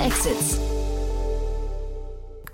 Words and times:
Exits. 0.00 0.69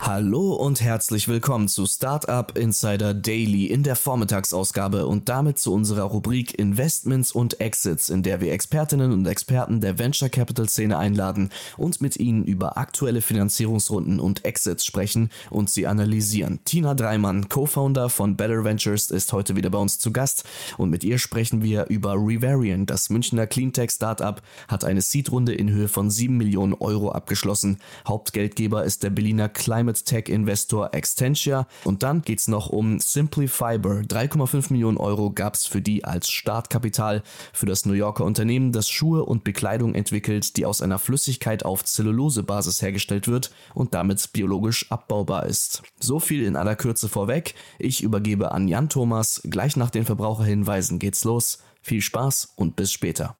Hallo 0.06 0.52
und 0.52 0.82
herzlich 0.82 1.26
willkommen 1.26 1.66
zu 1.66 1.84
Startup 1.84 2.56
Insider 2.56 3.12
Daily 3.12 3.66
in 3.66 3.82
der 3.82 3.96
Vormittagsausgabe 3.96 5.04
und 5.04 5.28
damit 5.28 5.58
zu 5.58 5.74
unserer 5.74 6.04
Rubrik 6.04 6.56
Investments 6.56 7.32
und 7.32 7.60
Exits, 7.60 8.08
in 8.08 8.22
der 8.22 8.40
wir 8.40 8.52
Expertinnen 8.52 9.10
und 9.10 9.26
Experten 9.26 9.80
der 9.80 9.98
Venture 9.98 10.28
Capital 10.28 10.68
Szene 10.68 10.96
einladen 10.96 11.50
und 11.76 12.00
mit 12.00 12.18
ihnen 12.18 12.44
über 12.44 12.78
aktuelle 12.78 13.20
Finanzierungsrunden 13.20 14.20
und 14.20 14.44
Exits 14.44 14.86
sprechen 14.86 15.30
und 15.50 15.70
sie 15.70 15.88
analysieren. 15.88 16.60
Tina 16.64 16.94
Dreimann, 16.94 17.48
Co-Founder 17.48 18.08
von 18.08 18.36
Better 18.36 18.62
Ventures, 18.62 19.10
ist 19.10 19.32
heute 19.32 19.56
wieder 19.56 19.70
bei 19.70 19.78
uns 19.78 19.98
zu 19.98 20.12
Gast 20.12 20.44
und 20.78 20.88
mit 20.88 21.02
ihr 21.02 21.18
sprechen 21.18 21.64
wir 21.64 21.86
über 21.86 22.12
Revarian. 22.12 22.86
Das 22.86 23.10
Münchner 23.10 23.48
Cleantech 23.48 23.90
Startup 23.90 24.40
hat 24.68 24.84
eine 24.84 25.02
Seed-Runde 25.02 25.52
in 25.52 25.68
Höhe 25.68 25.88
von 25.88 26.10
7 26.10 26.36
Millionen 26.36 26.74
Euro 26.74 27.10
abgeschlossen. 27.10 27.78
Hauptgeldgeber 28.06 28.84
ist 28.84 29.02
der 29.02 29.10
Berliner 29.10 29.48
Climate 29.48 29.95
Climate 29.96 30.04
Tech 30.04 30.28
Investor 30.28 30.90
Extentia. 30.92 31.66
Und 31.84 32.02
dann 32.02 32.22
geht 32.22 32.40
es 32.40 32.48
noch 32.48 32.68
um 32.68 32.98
Simply 32.98 33.48
Fiber. 33.48 34.02
3,5 34.06 34.72
Millionen 34.72 34.98
Euro 34.98 35.30
gab 35.30 35.54
es 35.54 35.66
für 35.66 35.80
die 35.80 36.04
als 36.04 36.30
Startkapital 36.30 37.22
für 37.52 37.66
das 37.66 37.86
New 37.86 37.94
Yorker 37.94 38.24
Unternehmen, 38.24 38.72
das 38.72 38.88
Schuhe 38.88 39.24
und 39.24 39.44
Bekleidung 39.44 39.94
entwickelt, 39.94 40.56
die 40.56 40.66
aus 40.66 40.82
einer 40.82 40.98
Flüssigkeit 40.98 41.64
auf 41.64 41.84
Zellulosebasis 41.84 42.82
hergestellt 42.82 43.28
wird 43.28 43.50
und 43.74 43.94
damit 43.94 44.32
biologisch 44.32 44.90
abbaubar 44.90 45.46
ist. 45.46 45.82
So 46.00 46.18
viel 46.20 46.44
in 46.44 46.56
aller 46.56 46.76
Kürze 46.76 47.08
vorweg. 47.08 47.54
Ich 47.78 48.02
übergebe 48.02 48.52
an 48.52 48.68
Jan 48.68 48.88
Thomas. 48.88 49.40
Gleich 49.44 49.76
nach 49.76 49.90
den 49.90 50.04
Verbraucherhinweisen 50.04 50.98
geht's 50.98 51.24
los. 51.24 51.58
Viel 51.82 52.00
Spaß 52.00 52.52
und 52.56 52.76
bis 52.76 52.92
später. 52.92 53.36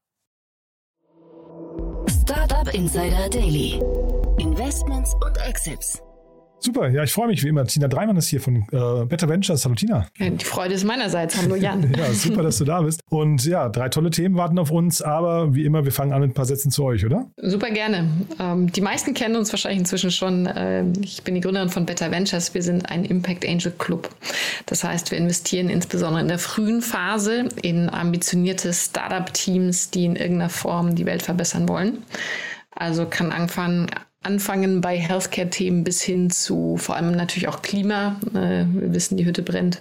Startup 2.23 2.73
Insider 2.73 3.29
Daily. 3.29 3.81
Investments 4.39 5.15
und 5.25 5.37
Exits. 5.39 6.01
Super, 6.59 6.89
ja, 6.89 7.05
ich 7.05 7.13
freue 7.13 7.29
mich 7.29 7.45
wie 7.45 7.49
immer. 7.49 7.65
Tina 7.65 7.87
Dreimann 7.87 8.17
ist 8.17 8.29
hier 8.29 8.41
von 8.41 8.67
äh, 8.73 9.05
Better 9.05 9.29
Ventures. 9.29 9.65
Hallo 9.65 9.75
Tina. 9.75 10.07
Die 10.19 10.45
Freude 10.45 10.75
ist 10.75 10.85
meinerseits. 10.85 11.37
Hallo 11.37 11.55
Jan. 11.57 11.93
ja, 11.97 12.11
super, 12.13 12.43
dass 12.43 12.59
du 12.59 12.65
da 12.65 12.81
bist. 12.81 13.01
Und 13.11 13.45
ja, 13.45 13.69
drei 13.69 13.89
tolle 13.89 14.11
Themen 14.11 14.37
warten 14.37 14.59
auf 14.59 14.71
uns, 14.71 15.03
aber 15.03 15.55
wie 15.55 15.65
immer, 15.65 15.85
wir 15.85 15.93
fangen 15.93 16.13
an 16.13 16.23
mit 16.23 16.31
ein 16.31 16.35
paar 16.35 16.47
Sätzen 16.47 16.71
zu 16.71 16.85
euch, 16.85 17.05
oder? 17.05 17.27
Super 17.37 17.71
gerne. 17.71 18.09
Ähm, 18.41 18.73
die 18.73 18.81
meisten 18.81 19.13
kennen 19.15 19.37
uns 19.37 19.53
wahrscheinlich 19.53 19.81
inzwischen 19.81 20.11
schon. 20.11 20.47
Äh, 20.47 20.85
ich 21.03 21.23
bin 21.23 21.35
die 21.35 21.41
Gründerin 21.41 21.69
von 21.69 21.85
Better 21.85 22.11
Ventures. 22.11 22.55
Wir 22.55 22.63
sind 22.63 22.91
ein 22.91 23.05
Impact 23.05 23.47
Angel 23.47 23.73
Club. 23.79 24.09
Das 24.65 24.83
heißt, 24.83 25.11
wir 25.11 25.19
investieren 25.19 25.69
insbesondere 25.69 26.23
in 26.23 26.29
der 26.29 26.39
frühen 26.39 26.81
Phase 26.81 27.49
in 27.63 27.91
ambitionierte 27.91 28.73
Startup-Teams, 28.73 29.91
die 29.91 30.07
in 30.07 30.17
irgendeiner 30.17 30.51
Form 30.51 30.95
die 30.95 31.07
Welt 31.07 31.23
verbessern 31.23 31.69
wollen. 31.69 31.99
Also 32.75 33.07
kann 33.07 33.33
anfangen, 33.33 33.87
anfangen 34.23 34.81
bei 34.81 34.97
Healthcare-Themen 34.97 35.85
bis 35.85 36.03
hin 36.03 36.31
zu 36.31 36.77
vor 36.77 36.97
allem 36.97 37.13
natürlich 37.13 37.49
auch 37.49 37.63
Klima. 37.63 38.21
Äh, 38.35 38.65
wir 38.67 38.95
wissen, 38.95 39.17
die 39.17 39.27
Hütte 39.27 39.43
brennt. 39.43 39.81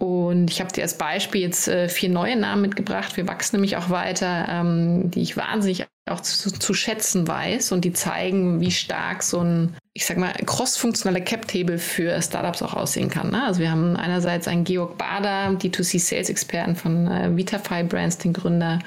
Und 0.00 0.50
ich 0.50 0.60
habe 0.60 0.72
dir 0.72 0.82
als 0.82 0.96
Beispiel 0.96 1.42
jetzt 1.42 1.68
äh, 1.68 1.90
vier 1.90 2.08
neue 2.08 2.34
Namen 2.34 2.62
mitgebracht. 2.62 3.18
Wir 3.18 3.28
wachsen 3.28 3.56
nämlich 3.56 3.76
auch 3.76 3.90
weiter, 3.90 4.46
ähm, 4.48 5.10
die 5.10 5.20
ich 5.20 5.36
wahnsinnig 5.36 5.86
auch 6.08 6.20
zu, 6.22 6.50
zu, 6.50 6.72
schätzen 6.72 7.28
weiß 7.28 7.72
und 7.72 7.84
die 7.84 7.92
zeigen, 7.92 8.62
wie 8.62 8.70
stark 8.70 9.22
so 9.22 9.40
ein, 9.40 9.76
ich 9.92 10.06
sag 10.06 10.16
mal, 10.16 10.32
cross-funktionaler 10.32 11.20
Cap-Table 11.20 11.76
für 11.76 12.20
Startups 12.22 12.62
auch 12.62 12.72
aussehen 12.72 13.10
kann. 13.10 13.30
Ne? 13.30 13.44
Also 13.44 13.60
wir 13.60 13.70
haben 13.70 13.94
einerseits 13.94 14.48
einen 14.48 14.64
Georg 14.64 14.96
Bader, 14.96 15.50
D2C-Sales-Experten 15.50 16.76
von 16.76 17.06
äh, 17.06 17.36
Vitafy 17.36 17.82
Brands, 17.82 18.16
den 18.16 18.32
Gründer. 18.32 18.78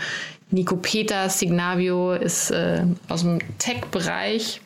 Nico 0.53 0.75
Peter 0.75 1.30
Signavio 1.30 2.14
ist 2.14 2.52
äh, 2.52 2.86
aus 3.09 3.22
dem 3.22 3.40
Tech-Bereich. 3.58 4.62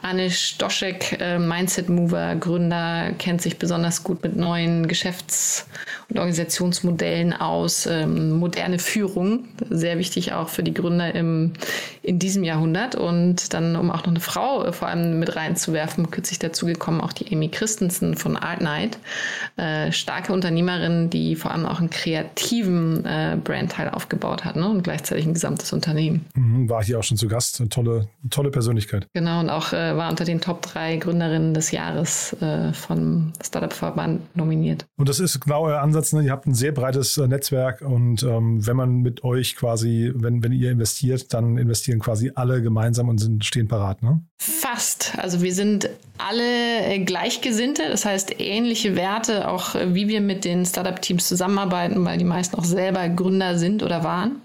Anne 0.00 0.30
Stoschek, 0.30 1.18
äh, 1.20 1.38
Mindset 1.38 1.90
Mover, 1.90 2.36
Gründer, 2.36 3.12
kennt 3.18 3.42
sich 3.42 3.58
besonders 3.58 4.02
gut 4.02 4.22
mit 4.22 4.34
neuen 4.34 4.88
Geschäfts- 4.88 5.66
und 6.08 6.18
Organisationsmodellen 6.18 7.34
aus. 7.34 7.86
Ähm, 7.86 8.32
moderne 8.38 8.78
Führung, 8.78 9.48
sehr 9.68 9.98
wichtig 9.98 10.32
auch 10.32 10.48
für 10.48 10.62
die 10.62 10.72
Gründer 10.72 11.14
im, 11.14 11.52
in 12.02 12.18
diesem 12.18 12.42
Jahrhundert. 12.42 12.94
Und 12.94 13.52
dann, 13.52 13.76
um 13.76 13.90
auch 13.90 13.98
noch 13.98 14.08
eine 14.08 14.20
Frau 14.20 14.64
äh, 14.64 14.72
vor 14.72 14.88
allem 14.88 15.18
mit 15.18 15.36
reinzuwerfen, 15.36 16.10
kürzlich 16.10 16.38
dazu 16.38 16.64
gekommen, 16.64 17.02
auch 17.02 17.12
die 17.12 17.30
Amy 17.34 17.48
Christensen 17.48 18.16
von 18.16 18.38
Art 18.38 18.62
Night. 18.62 18.98
Äh, 19.56 19.92
starke 19.92 20.32
Unternehmerin, 20.32 21.10
die 21.10 21.36
vor 21.36 21.50
allem 21.50 21.66
auch 21.66 21.80
einen 21.80 21.90
kreativen 21.90 23.04
äh, 23.04 23.36
Brandteil 23.42 23.90
aufgebaut 23.90 24.46
hat 24.46 24.56
ne? 24.56 24.68
und 24.68 24.82
gleichzeitig 24.82 25.25
ein 25.26 25.34
gesamtes 25.34 25.72
Unternehmen. 25.72 26.26
Mhm, 26.34 26.68
war 26.68 26.82
hier 26.82 26.98
auch 26.98 27.02
schon 27.02 27.16
zu 27.16 27.28
Gast. 27.28 27.60
Eine 27.60 27.68
tolle, 27.68 28.08
tolle 28.30 28.50
Persönlichkeit. 28.50 29.06
Genau, 29.14 29.40
und 29.40 29.50
auch 29.50 29.72
äh, 29.72 29.96
war 29.96 30.10
unter 30.10 30.24
den 30.24 30.40
Top 30.40 30.62
3 30.62 30.96
Gründerinnen 30.96 31.54
des 31.54 31.70
Jahres 31.70 32.34
äh, 32.40 32.72
vom 32.72 33.32
Startup-Verband 33.44 34.36
nominiert. 34.36 34.86
Und 34.96 35.08
das 35.08 35.20
ist 35.20 35.40
genau 35.40 35.66
euer 35.66 35.80
Ansatz. 35.80 36.12
Ne? 36.12 36.22
Ihr 36.22 36.32
habt 36.32 36.46
ein 36.46 36.54
sehr 36.54 36.72
breites 36.72 37.16
äh, 37.18 37.26
Netzwerk 37.26 37.82
und 37.82 38.22
ähm, 38.22 38.66
wenn 38.66 38.76
man 38.76 39.02
mit 39.02 39.24
euch 39.24 39.56
quasi, 39.56 40.12
wenn, 40.14 40.42
wenn 40.42 40.52
ihr 40.52 40.70
investiert, 40.70 41.32
dann 41.34 41.58
investieren 41.58 41.98
quasi 41.98 42.32
alle 42.34 42.62
gemeinsam 42.62 43.08
und 43.08 43.18
sind, 43.18 43.44
stehen 43.44 43.68
parat. 43.68 44.02
Ne? 44.02 44.20
Fast. 44.38 45.18
Also 45.18 45.42
wir 45.42 45.54
sind 45.54 45.88
alle 46.18 46.86
äh, 46.86 46.98
Gleichgesinnte, 47.00 47.82
das 47.90 48.04
heißt 48.04 48.40
ähnliche 48.40 48.96
Werte, 48.96 49.48
auch 49.48 49.74
äh, 49.74 49.94
wie 49.94 50.08
wir 50.08 50.20
mit 50.20 50.44
den 50.44 50.64
Startup-Teams 50.64 51.26
zusammenarbeiten, 51.26 52.04
weil 52.04 52.18
die 52.18 52.24
meisten 52.24 52.56
auch 52.56 52.64
selber 52.64 53.08
Gründer 53.08 53.58
sind 53.58 53.82
oder 53.82 54.04
waren. 54.04 54.40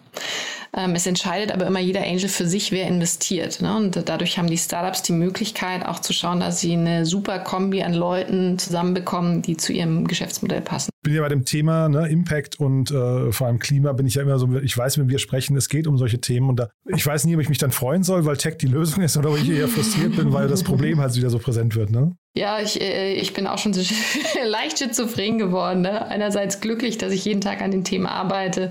Ähm, 0.73 0.95
es 0.95 1.05
entscheidet 1.05 1.51
aber 1.51 1.65
immer 1.65 1.79
jeder 1.79 2.03
Angel 2.03 2.29
für 2.29 2.47
sich, 2.47 2.71
wer 2.71 2.87
investiert. 2.87 3.61
Ne? 3.61 3.75
Und 3.75 4.07
dadurch 4.07 4.37
haben 4.37 4.47
die 4.47 4.57
Startups 4.57 5.01
die 5.01 5.11
Möglichkeit, 5.11 5.85
auch 5.85 5.99
zu 5.99 6.13
schauen, 6.13 6.39
dass 6.39 6.61
sie 6.61 6.73
eine 6.73 7.05
super 7.05 7.39
Kombi 7.39 7.83
an 7.83 7.93
Leuten 7.93 8.57
zusammenbekommen, 8.57 9.41
die 9.41 9.57
zu 9.57 9.73
ihrem 9.73 10.07
Geschäftsmodell 10.07 10.61
passen. 10.61 10.90
Bin 11.03 11.15
ja 11.15 11.21
bei 11.21 11.29
dem 11.29 11.45
Thema 11.45 11.89
ne, 11.89 12.07
Impact 12.09 12.59
und 12.59 12.91
äh, 12.91 13.31
vor 13.31 13.47
allem 13.47 13.57
Klima 13.57 13.91
bin 13.93 14.05
ich 14.05 14.15
ja 14.15 14.21
immer 14.21 14.37
so, 14.37 14.57
ich 14.59 14.77
weiß, 14.77 14.99
wenn 14.99 15.09
wir 15.09 15.17
sprechen, 15.17 15.57
es 15.57 15.67
geht 15.67 15.87
um 15.87 15.97
solche 15.97 16.21
Themen 16.21 16.49
und 16.49 16.59
da, 16.59 16.69
ich 16.87 17.05
weiß 17.05 17.25
nie, 17.25 17.35
ob 17.35 17.41
ich 17.41 17.49
mich 17.49 17.57
dann 17.57 17.71
freuen 17.71 18.03
soll, 18.03 18.25
weil 18.25 18.37
Tech 18.37 18.57
die 18.57 18.67
Lösung 18.67 19.01
ist 19.01 19.17
oder 19.17 19.31
ob 19.31 19.37
ich 19.37 19.49
eher 19.49 19.67
frustriert 19.67 20.15
bin, 20.15 20.31
weil 20.31 20.47
das 20.47 20.63
Problem 20.63 20.99
halt 20.99 21.15
wieder 21.15 21.31
so 21.31 21.39
präsent 21.39 21.75
wird. 21.75 21.89
Ne? 21.89 22.15
Ja, 22.35 22.61
ich, 22.61 22.79
äh, 22.79 23.13
ich 23.13 23.33
bin 23.33 23.47
auch 23.47 23.57
schon 23.57 23.73
so 23.73 23.81
leicht 24.45 24.77
schizophren 24.77 25.39
geworden. 25.39 25.81
Ne? 25.81 26.05
Einerseits 26.05 26.61
glücklich, 26.61 26.99
dass 26.99 27.11
ich 27.11 27.25
jeden 27.25 27.41
Tag 27.41 27.61
an 27.61 27.71
den 27.71 27.83
Themen 27.83 28.05
arbeite 28.05 28.69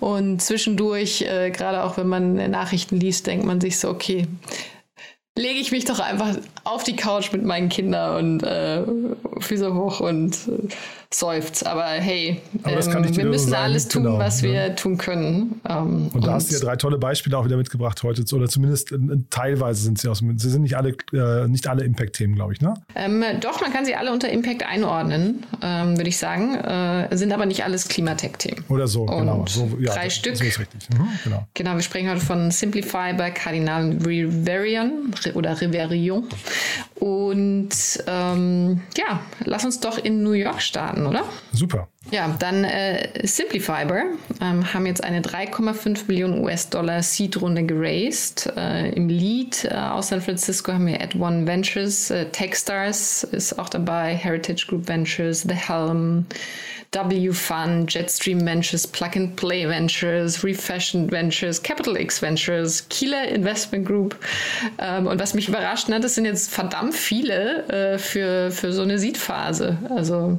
und 0.00 0.40
zwischendurch, 0.40 1.22
äh, 1.22 1.50
gerade 1.50 1.84
auch 1.84 1.98
wenn 1.98 2.08
man 2.08 2.50
Nachrichten 2.50 2.98
liest, 2.98 3.26
denkt 3.26 3.44
man 3.44 3.60
sich 3.60 3.78
so, 3.78 3.90
okay, 3.90 4.26
lege 5.36 5.60
ich 5.60 5.70
mich 5.72 5.84
doch 5.84 6.00
einfach 6.00 6.36
auf 6.66 6.84
die 6.84 6.96
Couch 6.96 7.32
mit 7.32 7.44
meinen 7.44 7.68
Kindern 7.68 8.16
und 8.16 8.42
äh, 8.42 8.82
Füße 9.40 9.72
hoch 9.74 10.00
und 10.00 10.34
äh, 10.48 10.68
seufzt. 11.12 11.66
Aber 11.66 11.84
hey, 11.84 12.40
Aber 12.62 12.72
ähm, 12.72 13.16
wir 13.16 13.24
müssen 13.26 13.50
sein. 13.50 13.62
alles 13.62 13.88
tun, 13.88 14.04
genau, 14.04 14.18
was 14.18 14.40
ja. 14.40 14.50
wir 14.50 14.76
tun 14.76 14.98
können. 14.98 15.60
Ähm, 15.68 16.10
und 16.12 16.24
da 16.24 16.28
und 16.28 16.34
hast 16.34 16.50
du 16.50 16.54
ja 16.54 16.60
drei 16.60 16.76
tolle 16.76 16.98
Beispiele 16.98 17.38
auch 17.38 17.44
wieder 17.44 17.56
mitgebracht 17.56 18.02
heute, 18.02 18.24
oder 18.34 18.48
zumindest 18.48 18.92
äh, 18.92 18.98
teilweise 19.30 19.82
sind 19.82 19.98
sie 19.98 20.08
aus. 20.08 20.18
Sie 20.18 20.50
sind 20.50 20.62
nicht 20.62 20.76
alle, 20.76 20.96
äh, 21.12 21.46
nicht 21.48 21.68
alle 21.68 21.84
Impact-Themen, 21.84 22.34
glaube 22.34 22.54
ich, 22.54 22.60
ne? 22.60 22.74
Ähm, 22.94 23.24
doch, 23.40 23.60
man 23.60 23.72
kann 23.72 23.84
sie 23.84 23.94
alle 23.94 24.12
unter 24.12 24.28
Impact 24.28 24.64
einordnen, 24.66 25.46
ähm, 25.62 25.96
würde 25.96 26.08
ich 26.08 26.18
sagen. 26.18 26.54
Äh, 26.56 27.16
sind 27.16 27.32
aber 27.32 27.46
nicht 27.46 27.64
alles 27.64 27.88
Klimatech-Themen. 27.88 28.64
Oder 28.68 28.88
so, 28.88 29.02
und 29.02 29.18
genau. 29.18 29.44
So, 29.48 29.70
ja, 29.78 29.94
drei 29.94 30.10
Stück. 30.10 30.36
So 30.36 30.44
ist 30.44 30.58
richtig. 30.58 30.88
Mhm, 30.90 31.08
genau. 31.24 31.46
genau, 31.54 31.74
wir 31.74 31.82
sprechen 31.82 32.10
heute 32.10 32.20
von 32.20 32.50
Simplify 32.50 33.12
bei 33.16 33.30
Kardinal 33.30 33.96
Riverian 34.04 35.14
oder 35.34 35.60
Riverion. 35.60 36.24
Und 36.94 37.68
ähm, 38.06 38.82
ja, 38.96 39.20
lass 39.44 39.64
uns 39.64 39.80
doch 39.80 39.98
in 39.98 40.22
New 40.22 40.32
York 40.32 40.62
starten, 40.62 41.06
oder? 41.06 41.24
Super. 41.52 41.88
Ja, 42.12 42.36
dann 42.38 42.62
äh, 42.62 43.26
Simplifiber 43.26 44.04
ähm, 44.40 44.72
haben 44.72 44.86
jetzt 44.86 45.02
eine 45.02 45.22
3,5 45.22 46.04
Millionen 46.06 46.44
US-Dollar 46.44 47.02
Seed-Runde 47.02 47.64
geraced. 47.64 48.52
Äh, 48.56 48.90
Im 48.90 49.08
Lead 49.08 49.64
äh, 49.64 49.74
aus 49.74 50.08
San 50.08 50.20
Francisco 50.20 50.72
haben 50.72 50.86
wir 50.86 51.00
At 51.02 51.16
One 51.16 51.46
Ventures, 51.46 52.10
äh, 52.10 52.26
Techstars 52.26 53.24
ist 53.24 53.58
auch 53.58 53.68
dabei, 53.68 54.14
Heritage 54.14 54.66
Group 54.68 54.86
Ventures, 54.86 55.42
The 55.42 55.54
Helm, 55.54 56.26
W 56.92 57.32
Fund, 57.32 57.92
Jetstream 57.92 58.46
Ventures, 58.46 58.86
Plug 58.86 59.10
and 59.16 59.36
Play 59.36 59.68
Ventures, 59.68 60.44
Refashion 60.44 61.10
Ventures, 61.10 61.60
Capital 61.60 61.96
X 61.96 62.22
Ventures, 62.22 62.88
Kieler 62.88 63.28
Investment 63.28 63.84
Group. 63.84 64.16
Ähm, 64.78 65.08
und 65.08 65.20
was 65.20 65.34
mich 65.34 65.48
überrascht, 65.48 65.88
ne, 65.88 65.98
das 65.98 66.14
sind 66.14 66.24
jetzt 66.24 66.50
verdammt 66.50 66.94
viele 66.94 67.68
äh, 67.68 67.98
für, 67.98 68.52
für 68.52 68.72
so 68.72 68.82
eine 68.82 68.98
Seed-Phase. 68.98 69.76
Also 69.90 70.38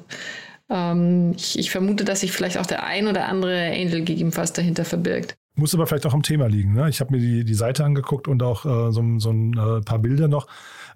ähm, 0.69 1.33
ich, 1.35 1.57
ich, 1.57 1.71
vermute, 1.71 2.03
dass 2.03 2.21
sich 2.21 2.31
vielleicht 2.31 2.57
auch 2.57 2.65
der 2.65 2.83
ein 2.83 3.07
oder 3.07 3.27
andere 3.27 3.71
Angel 3.71 4.03
gegebenenfalls 4.03 4.53
dahinter 4.53 4.85
verbirgt. 4.85 5.37
Muss 5.55 5.73
aber 5.73 5.87
vielleicht 5.87 6.05
auch 6.05 6.13
am 6.13 6.23
Thema 6.23 6.47
liegen. 6.47 6.73
Ne? 6.73 6.89
Ich 6.89 6.99
habe 6.99 7.15
mir 7.15 7.19
die, 7.19 7.43
die 7.43 7.53
Seite 7.53 7.83
angeguckt 7.83 8.27
und 8.27 8.43
auch 8.43 8.65
äh, 8.65 8.91
so, 8.91 9.03
so 9.17 9.31
ein 9.31 9.53
äh, 9.53 9.81
paar 9.81 9.99
Bilder 9.99 10.27
noch. 10.27 10.47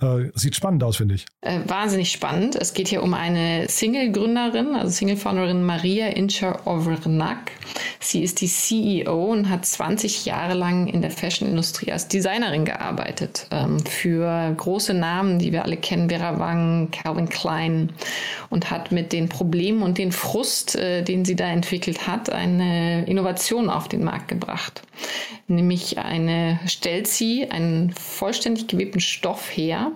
Äh, 0.01 0.31
sieht 0.33 0.55
spannend 0.55 0.83
aus, 0.83 0.97
finde 0.97 1.15
ich. 1.15 1.25
Äh, 1.41 1.59
wahnsinnig 1.67 2.11
spannend. 2.11 2.55
Es 2.55 2.73
geht 2.73 2.87
hier 2.87 3.03
um 3.03 3.13
eine 3.13 3.67
Single-Gründerin, 3.69 4.75
also 4.75 4.89
Single-Founderin 4.89 5.63
Maria 5.63 6.07
Incher 6.07 6.65
Overnack. 6.65 7.51
Sie 7.99 8.23
ist 8.23 8.41
die 8.41 8.47
CEO 8.47 9.31
und 9.31 9.49
hat 9.49 9.63
20 9.65 10.25
Jahre 10.25 10.55
lang 10.55 10.87
in 10.87 11.01
der 11.01 11.11
Fashion-Industrie 11.11 11.91
als 11.91 12.07
Designerin 12.07 12.65
gearbeitet. 12.65 13.47
Ähm, 13.51 13.79
für 13.85 14.53
große 14.57 14.95
Namen, 14.95 15.37
die 15.37 15.51
wir 15.51 15.63
alle 15.63 15.77
kennen, 15.77 16.09
Vera 16.09 16.39
Wang, 16.39 16.89
Calvin 16.91 17.29
Klein 17.29 17.91
und 18.49 18.71
hat 18.71 18.91
mit 18.91 19.13
den 19.13 19.29
Problemen 19.29 19.83
und 19.83 19.99
den 19.99 20.11
Frust, 20.11 20.75
äh, 20.75 21.03
den 21.03 21.25
sie 21.25 21.35
da 21.35 21.45
entwickelt 21.45 22.07
hat, 22.07 22.31
eine 22.31 23.05
Innovation 23.05 23.69
auf 23.69 23.87
den 23.87 24.03
Markt 24.03 24.29
gebracht. 24.29 24.81
Nämlich 25.47 25.97
eine, 25.97 26.59
stellt 26.67 27.07
sie 27.07 27.49
einen 27.49 27.91
vollständig 27.91 28.67
gewebten 28.67 28.99
Stoff 28.99 29.55
her, 29.55 29.91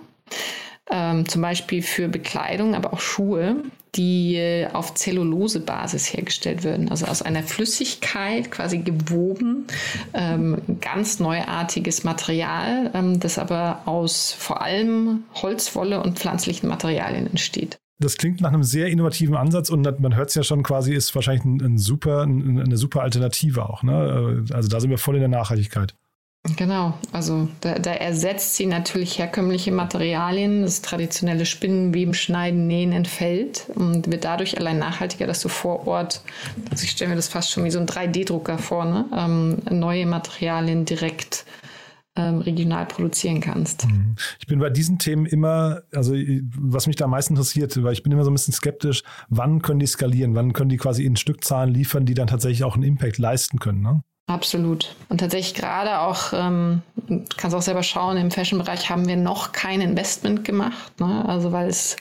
ähm, 0.90 1.28
zum 1.28 1.42
Beispiel 1.42 1.82
für 1.82 2.08
Bekleidung, 2.08 2.74
aber 2.74 2.92
auch 2.92 3.00
Schuhe, 3.00 3.62
die 3.96 4.36
äh, 4.36 4.68
auf 4.72 4.94
Zellulosebasis 4.94 6.12
hergestellt 6.12 6.64
werden. 6.64 6.90
Also 6.90 7.06
aus 7.06 7.22
einer 7.22 7.42
Flüssigkeit 7.42 8.50
quasi 8.50 8.78
gewoben, 8.78 9.66
ähm, 10.14 10.60
ganz 10.80 11.18
neuartiges 11.18 12.04
Material, 12.04 12.90
ähm, 12.94 13.18
das 13.20 13.38
aber 13.38 13.82
aus 13.86 14.32
vor 14.32 14.62
allem 14.62 15.24
Holzwolle 15.34 16.02
und 16.02 16.18
pflanzlichen 16.18 16.68
Materialien 16.68 17.26
entsteht. 17.26 17.78
Das 17.98 18.16
klingt 18.16 18.40
nach 18.42 18.52
einem 18.52 18.62
sehr 18.62 18.88
innovativen 18.88 19.36
Ansatz 19.36 19.70
und 19.70 20.00
man 20.00 20.16
hört 20.16 20.28
es 20.28 20.34
ja 20.34 20.42
schon 20.42 20.62
quasi, 20.62 20.92
ist 20.94 21.14
wahrscheinlich 21.14 21.44
ein, 21.44 21.62
ein 21.62 21.78
super, 21.78 22.22
ein, 22.22 22.60
eine 22.60 22.76
super 22.76 23.02
Alternative 23.02 23.68
auch. 23.68 23.82
Ne? 23.82 24.44
Also 24.52 24.68
da 24.68 24.80
sind 24.80 24.90
wir 24.90 24.98
voll 24.98 25.14
in 25.14 25.20
der 25.20 25.28
Nachhaltigkeit. 25.28 25.94
Genau, 26.54 26.94
also 27.12 27.48
da, 27.60 27.78
da, 27.78 27.92
ersetzt 27.92 28.54
sie 28.54 28.66
natürlich 28.66 29.18
herkömmliche 29.18 29.72
Materialien, 29.72 30.62
das 30.62 30.80
traditionelle 30.80 31.44
Spinnen, 31.44 31.92
Weben, 31.92 32.14
Schneiden, 32.14 32.68
Nähen 32.68 32.92
entfällt 32.92 33.66
und 33.74 34.10
wird 34.10 34.24
dadurch 34.24 34.56
allein 34.56 34.78
nachhaltiger, 34.78 35.26
dass 35.26 35.40
du 35.40 35.48
vor 35.48 35.86
Ort, 35.88 36.20
also 36.70 36.84
ich 36.84 36.90
stelle 36.90 37.10
mir 37.10 37.16
das 37.16 37.28
fast 37.28 37.50
schon 37.50 37.64
wie 37.64 37.70
so 37.70 37.80
ein 37.80 37.86
3D-Drucker 37.86 38.58
vor, 38.58 38.84
ne? 38.84 39.06
ähm, 39.12 39.58
neue 39.76 40.06
Materialien 40.06 40.84
direkt 40.84 41.44
ähm, 42.16 42.38
regional 42.38 42.86
produzieren 42.86 43.40
kannst. 43.40 43.86
Mhm. 43.86 44.16
Ich 44.38 44.46
bin 44.46 44.58
bei 44.58 44.70
diesen 44.70 44.98
Themen 44.98 45.26
immer, 45.26 45.82
also 45.94 46.14
was 46.58 46.86
mich 46.86 46.96
da 46.96 47.04
am 47.04 47.10
meisten 47.10 47.34
interessiert, 47.34 47.82
weil 47.82 47.92
ich 47.92 48.02
bin 48.02 48.12
immer 48.12 48.24
so 48.24 48.30
ein 48.30 48.34
bisschen 48.34 48.54
skeptisch, 48.54 49.02
wann 49.28 49.62
können 49.62 49.80
die 49.80 49.86
skalieren, 49.86 50.34
wann 50.34 50.52
können 50.52 50.70
die 50.70 50.76
quasi 50.76 51.04
in 51.04 51.16
Stückzahlen 51.16 51.72
liefern, 51.72 52.06
die 52.06 52.14
dann 52.14 52.26
tatsächlich 52.26 52.64
auch 52.64 52.74
einen 52.74 52.84
Impact 52.84 53.18
leisten 53.18 53.58
können. 53.58 53.82
Ne? 53.82 54.02
Absolut. 54.28 54.96
Und 55.08 55.18
tatsächlich 55.18 55.54
gerade 55.54 56.00
auch, 56.00 56.32
ähm, 56.32 56.82
kannst 57.36 57.54
auch 57.54 57.62
selber 57.62 57.84
schauen, 57.84 58.16
im 58.16 58.32
Fashion-Bereich 58.32 58.90
haben 58.90 59.06
wir 59.06 59.16
noch 59.16 59.52
kein 59.52 59.80
Investment 59.80 60.44
gemacht. 60.44 60.98
Ne? 60.98 61.24
Also 61.28 61.52
weil 61.52 61.68
es 61.68 61.96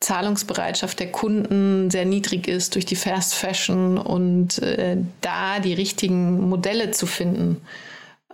Zahlungsbereitschaft 0.00 0.98
der 0.98 1.12
Kunden 1.12 1.90
sehr 1.90 2.06
niedrig 2.06 2.48
ist 2.48 2.74
durch 2.74 2.86
die 2.86 2.96
Fast 2.96 3.34
Fashion 3.34 3.98
und 3.98 4.62
äh, 4.62 4.96
da 5.20 5.60
die 5.60 5.74
richtigen 5.74 6.48
Modelle 6.48 6.92
zu 6.92 7.06
finden, 7.06 7.60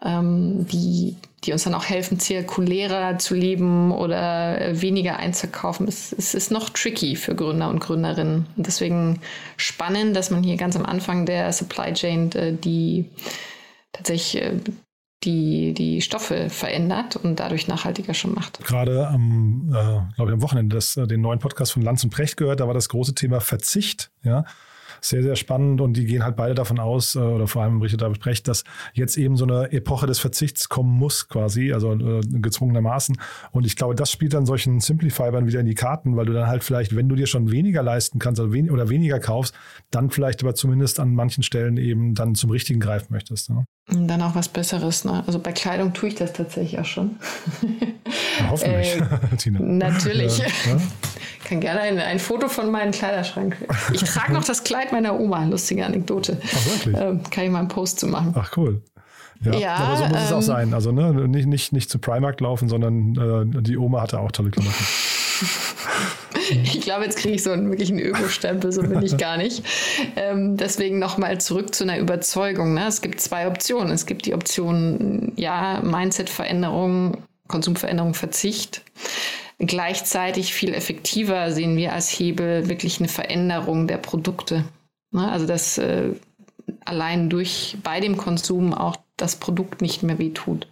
ähm, 0.04 0.66
die, 0.66 1.16
die 1.44 1.52
uns 1.52 1.64
dann 1.64 1.74
auch 1.74 1.86
helfen, 1.86 2.20
zirkulärer 2.20 3.18
zu 3.18 3.34
leben 3.34 3.90
oder 3.90 4.60
äh, 4.60 4.80
weniger 4.80 5.16
einzukaufen. 5.18 5.88
Es, 5.88 6.12
es 6.12 6.34
ist 6.34 6.50
noch 6.50 6.68
tricky 6.70 7.16
für 7.16 7.34
Gründer 7.34 7.70
und 7.70 7.80
Gründerinnen. 7.80 8.46
Und 8.56 8.66
deswegen 8.66 9.20
spannend, 9.56 10.14
dass 10.14 10.30
man 10.30 10.42
hier 10.42 10.56
ganz 10.56 10.76
am 10.76 10.84
Anfang 10.84 11.26
der 11.26 11.52
Supply 11.52 11.92
Chain 11.92 12.30
äh, 12.32 12.52
die 12.52 13.10
tatsächlich 13.92 14.42
äh, 14.42 14.52
die, 15.24 15.72
die 15.72 16.02
Stoffe 16.02 16.50
verändert 16.50 17.16
und 17.16 17.40
dadurch 17.40 17.66
nachhaltiger 17.66 18.12
schon 18.12 18.34
macht. 18.34 18.62
Gerade 18.62 19.08
am, 19.08 19.70
äh, 19.70 20.14
glaube 20.16 20.30
ich, 20.30 20.34
am 20.34 20.42
Wochenende 20.42 20.76
das, 20.76 20.94
den 20.94 21.22
neuen 21.22 21.38
Podcast 21.38 21.72
von 21.72 21.80
Lanz 21.80 22.04
und 22.04 22.10
Precht 22.10 22.36
gehört, 22.36 22.60
da 22.60 22.66
war 22.66 22.74
das 22.74 22.90
große 22.90 23.14
Thema 23.14 23.40
Verzicht, 23.40 24.10
ja 24.22 24.44
sehr, 25.04 25.22
sehr 25.22 25.36
spannend 25.36 25.80
und 25.80 25.96
die 25.96 26.04
gehen 26.04 26.24
halt 26.24 26.36
beide 26.36 26.54
davon 26.54 26.78
aus, 26.78 27.14
äh, 27.14 27.18
oder 27.18 27.46
vor 27.46 27.62
allem 27.62 27.80
Richard 27.80 28.02
David 28.02 28.20
Brecht, 28.20 28.46
dass 28.48 28.64
jetzt 28.92 29.16
eben 29.16 29.36
so 29.36 29.44
eine 29.44 29.72
Epoche 29.72 30.06
des 30.06 30.18
Verzichts 30.18 30.68
kommen 30.68 30.96
muss 30.96 31.28
quasi, 31.28 31.72
also 31.72 31.92
äh, 31.92 32.20
gezwungenermaßen. 32.22 33.16
Und 33.52 33.66
ich 33.66 33.76
glaube, 33.76 33.94
das 33.94 34.10
spielt 34.10 34.34
dann 34.34 34.46
solchen 34.46 34.80
Simplifybern 34.80 35.46
wieder 35.46 35.60
in 35.60 35.66
die 35.66 35.74
Karten, 35.74 36.16
weil 36.16 36.26
du 36.26 36.32
dann 36.32 36.46
halt 36.46 36.64
vielleicht, 36.64 36.94
wenn 36.94 37.08
du 37.08 37.16
dir 37.16 37.26
schon 37.26 37.50
weniger 37.50 37.82
leisten 37.82 38.18
kannst 38.18 38.40
also 38.40 38.52
wen 38.52 38.70
oder 38.70 38.88
weniger 38.88 39.20
kaufst, 39.20 39.54
dann 39.90 40.10
vielleicht 40.10 40.42
aber 40.42 40.54
zumindest 40.54 41.00
an 41.00 41.14
manchen 41.14 41.42
Stellen 41.42 41.76
eben 41.76 42.14
dann 42.14 42.34
zum 42.34 42.50
Richtigen 42.50 42.80
greifen 42.80 43.08
möchtest. 43.10 43.50
Ne? 43.50 43.64
Und 43.90 44.08
dann 44.08 44.22
auch 44.22 44.34
was 44.34 44.48
Besseres. 44.48 45.04
Ne? 45.04 45.22
Also 45.26 45.38
bei 45.38 45.52
Kleidung 45.52 45.92
tue 45.92 46.08
ich 46.08 46.14
das 46.14 46.32
tatsächlich 46.32 46.78
auch 46.78 46.84
schon. 46.84 47.16
Ja, 48.38 48.50
hoffentlich, 48.50 48.96
äh, 49.32 49.36
Tina. 49.38 49.60
Natürlich. 49.60 50.38
Ja, 50.38 50.46
ja? 50.46 50.80
Kann 51.44 51.61
gerne 51.61 51.81
ein, 51.81 51.99
ein, 51.99 52.19
Foto 52.19 52.49
von 52.49 52.70
meinem 52.70 52.93
Kleiderschrank. 52.93 53.56
Ich 53.93 54.02
trage 54.02 54.32
noch 54.32 54.44
das 54.44 54.64
Kleid 54.64 54.93
meiner 54.93 55.19
Oma. 55.19 55.44
Lustige 55.44 55.85
Anekdote. 55.85 56.38
Ach, 56.43 56.67
wirklich? 56.67 56.96
Ähm, 56.99 57.23
kann 57.31 57.44
ich 57.44 57.50
mal 57.50 57.61
einen 57.61 57.69
Post 57.69 58.00
zu 58.00 58.06
machen. 58.06 58.35
Ach, 58.37 58.56
cool. 58.56 58.82
Ja, 59.43 59.55
ja 59.55 59.75
aber 59.75 59.96
so 59.96 60.05
muss 60.05 60.12
ähm, 60.12 60.23
es 60.25 60.32
auch 60.32 60.37
ähm, 60.37 60.43
sein. 60.43 60.75
Also 60.75 60.93
ne, 60.93 61.29
nicht, 61.29 61.46
nicht, 61.46 61.73
nicht 61.73 61.91
zu 61.91 61.99
Primark 61.99 62.41
laufen, 62.41 62.69
sondern 62.69 63.56
äh, 63.56 63.62
die 63.62 63.76
Oma 63.76 64.02
hatte 64.02 64.20
auch 64.20 64.32
tolle 64.32 64.50
Klamotten. 64.50 64.75
ich 66.50 66.81
glaube, 66.81 67.05
jetzt 67.05 67.19
kriege 67.19 67.35
ich 67.35 67.43
so 67.43 67.50
einen 67.50 67.69
wirklichen 67.69 67.99
Öko-Stempel, 67.99 68.73
so 68.73 68.82
bin 68.82 69.02
ich 69.02 69.17
gar 69.17 69.37
nicht. 69.37 69.64
Ähm, 70.17 70.56
deswegen 70.56 70.99
nochmal 70.99 71.40
zurück 71.40 71.75
zu 71.75 71.85
einer 71.85 71.99
Überzeugung. 71.99 72.75
Ne? 72.75 72.87
Es 72.87 73.00
gibt 73.00 73.20
zwei 73.20 73.47
Optionen. 73.47 73.93
Es 73.93 74.06
gibt 74.06 74.26
die 74.26 74.35
Option, 74.35 75.32
ja, 75.37 75.81
Mindset-Veränderung, 75.82 77.19
Konsumveränderung, 77.49 78.14
Verzicht. 78.14 78.82
Gleichzeitig 79.58 80.52
viel 80.52 80.74
effektiver 80.74 81.52
sehen 81.52 81.76
wir 81.76 81.92
als 81.92 82.08
Hebel 82.08 82.68
wirklich 82.68 82.98
eine 82.98 83.08
Veränderung 83.08 83.86
der 83.86 83.98
Produkte. 83.98 84.64
Ne? 85.12 85.30
Also 85.30 85.46
dass 85.46 85.78
äh, 85.78 86.10
allein 86.84 87.30
durch 87.30 87.76
bei 87.82 88.00
dem 88.00 88.16
Konsum 88.16 88.74
auch 88.74 88.96
das 89.16 89.36
Produkt 89.36 89.80
nicht 89.80 90.02
mehr 90.02 90.18
wehtut. 90.18 90.66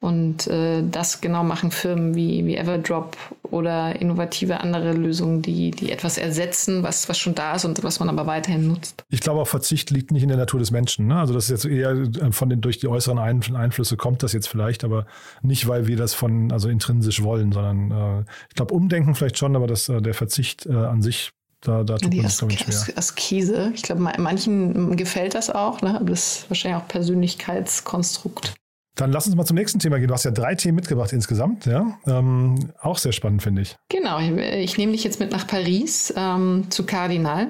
Und 0.00 0.46
äh, 0.46 0.82
das 0.90 1.20
genau 1.20 1.44
machen 1.44 1.70
Firmen 1.70 2.14
wie, 2.14 2.46
wie 2.46 2.56
Everdrop 2.56 3.18
oder 3.42 4.00
innovative 4.00 4.60
andere 4.60 4.92
Lösungen, 4.92 5.42
die, 5.42 5.72
die 5.72 5.92
etwas 5.92 6.16
ersetzen, 6.16 6.82
was, 6.82 7.10
was 7.10 7.18
schon 7.18 7.34
da 7.34 7.54
ist 7.56 7.66
und 7.66 7.82
was 7.84 8.00
man 8.00 8.08
aber 8.08 8.26
weiterhin 8.26 8.66
nutzt. 8.66 9.04
Ich 9.10 9.20
glaube, 9.20 9.42
auch 9.42 9.46
Verzicht 9.46 9.90
liegt 9.90 10.10
nicht 10.10 10.22
in 10.22 10.30
der 10.30 10.38
Natur 10.38 10.58
des 10.58 10.70
Menschen. 10.70 11.06
Ne? 11.06 11.20
Also 11.20 11.34
das 11.34 11.50
ist 11.50 11.64
jetzt 11.64 11.64
eher 11.66 11.90
äh, 11.90 12.32
von 12.32 12.48
den 12.48 12.62
durch 12.62 12.78
die 12.78 12.88
äußeren 12.88 13.18
Einflüsse 13.18 13.98
kommt 13.98 14.22
das 14.22 14.32
jetzt 14.32 14.48
vielleicht, 14.48 14.84
aber 14.84 15.04
nicht, 15.42 15.68
weil 15.68 15.86
wir 15.86 15.98
das 15.98 16.14
von 16.14 16.50
also 16.50 16.70
intrinsisch 16.70 17.22
wollen, 17.22 17.52
sondern 17.52 17.90
äh, 17.90 18.24
ich 18.48 18.54
glaube, 18.54 18.72
Umdenken 18.72 19.14
vielleicht 19.14 19.36
schon, 19.36 19.54
aber 19.54 19.66
das, 19.66 19.90
äh, 19.90 20.00
der 20.00 20.14
Verzicht 20.14 20.64
äh, 20.64 20.72
an 20.72 21.02
sich 21.02 21.32
da, 21.60 21.84
da 21.84 21.98
tut 21.98 22.14
man 22.14 22.22
das, 22.22 22.38
glaube 22.38 22.54
ich, 22.54 22.60
schwer. 22.60 22.96
Askese. 22.96 23.70
Ich 23.74 23.82
glaube, 23.82 24.00
manchen 24.00 24.96
gefällt 24.96 25.34
das 25.34 25.50
auch, 25.50 25.82
ne? 25.82 25.96
aber 25.96 26.06
das 26.06 26.38
ist 26.38 26.50
wahrscheinlich 26.50 26.82
auch 26.82 26.88
Persönlichkeitskonstrukt. 26.88 28.54
Dann 28.96 29.12
lass 29.12 29.26
uns 29.26 29.36
mal 29.36 29.44
zum 29.44 29.56
nächsten 29.56 29.78
Thema 29.78 29.98
gehen. 29.98 30.08
Du 30.08 30.14
hast 30.14 30.24
ja 30.24 30.30
drei 30.30 30.54
Themen 30.54 30.76
mitgebracht 30.76 31.12
insgesamt, 31.12 31.66
ja. 31.66 31.98
Ähm, 32.06 32.72
auch 32.80 32.98
sehr 32.98 33.12
spannend, 33.12 33.42
finde 33.42 33.62
ich. 33.62 33.76
Genau, 33.88 34.18
ich, 34.18 34.30
ich 34.30 34.78
nehme 34.78 34.92
dich 34.92 35.04
jetzt 35.04 35.20
mit 35.20 35.30
nach 35.30 35.46
Paris 35.46 36.12
ähm, 36.16 36.66
zu 36.70 36.84
Kardinal. 36.84 37.48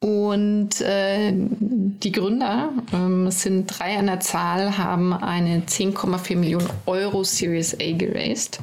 Und 0.00 0.80
äh, 0.80 1.32
die 1.32 2.12
Gründer, 2.12 2.70
ähm, 2.92 3.30
sind 3.30 3.66
drei 3.66 3.98
an 3.98 4.06
der 4.06 4.20
Zahl, 4.20 4.78
haben 4.78 5.12
eine 5.12 5.60
10,4 5.60 6.36
Millionen 6.36 6.68
Euro 6.86 7.24
Series 7.24 7.74
A 7.74 7.92
geraced. 7.92 8.60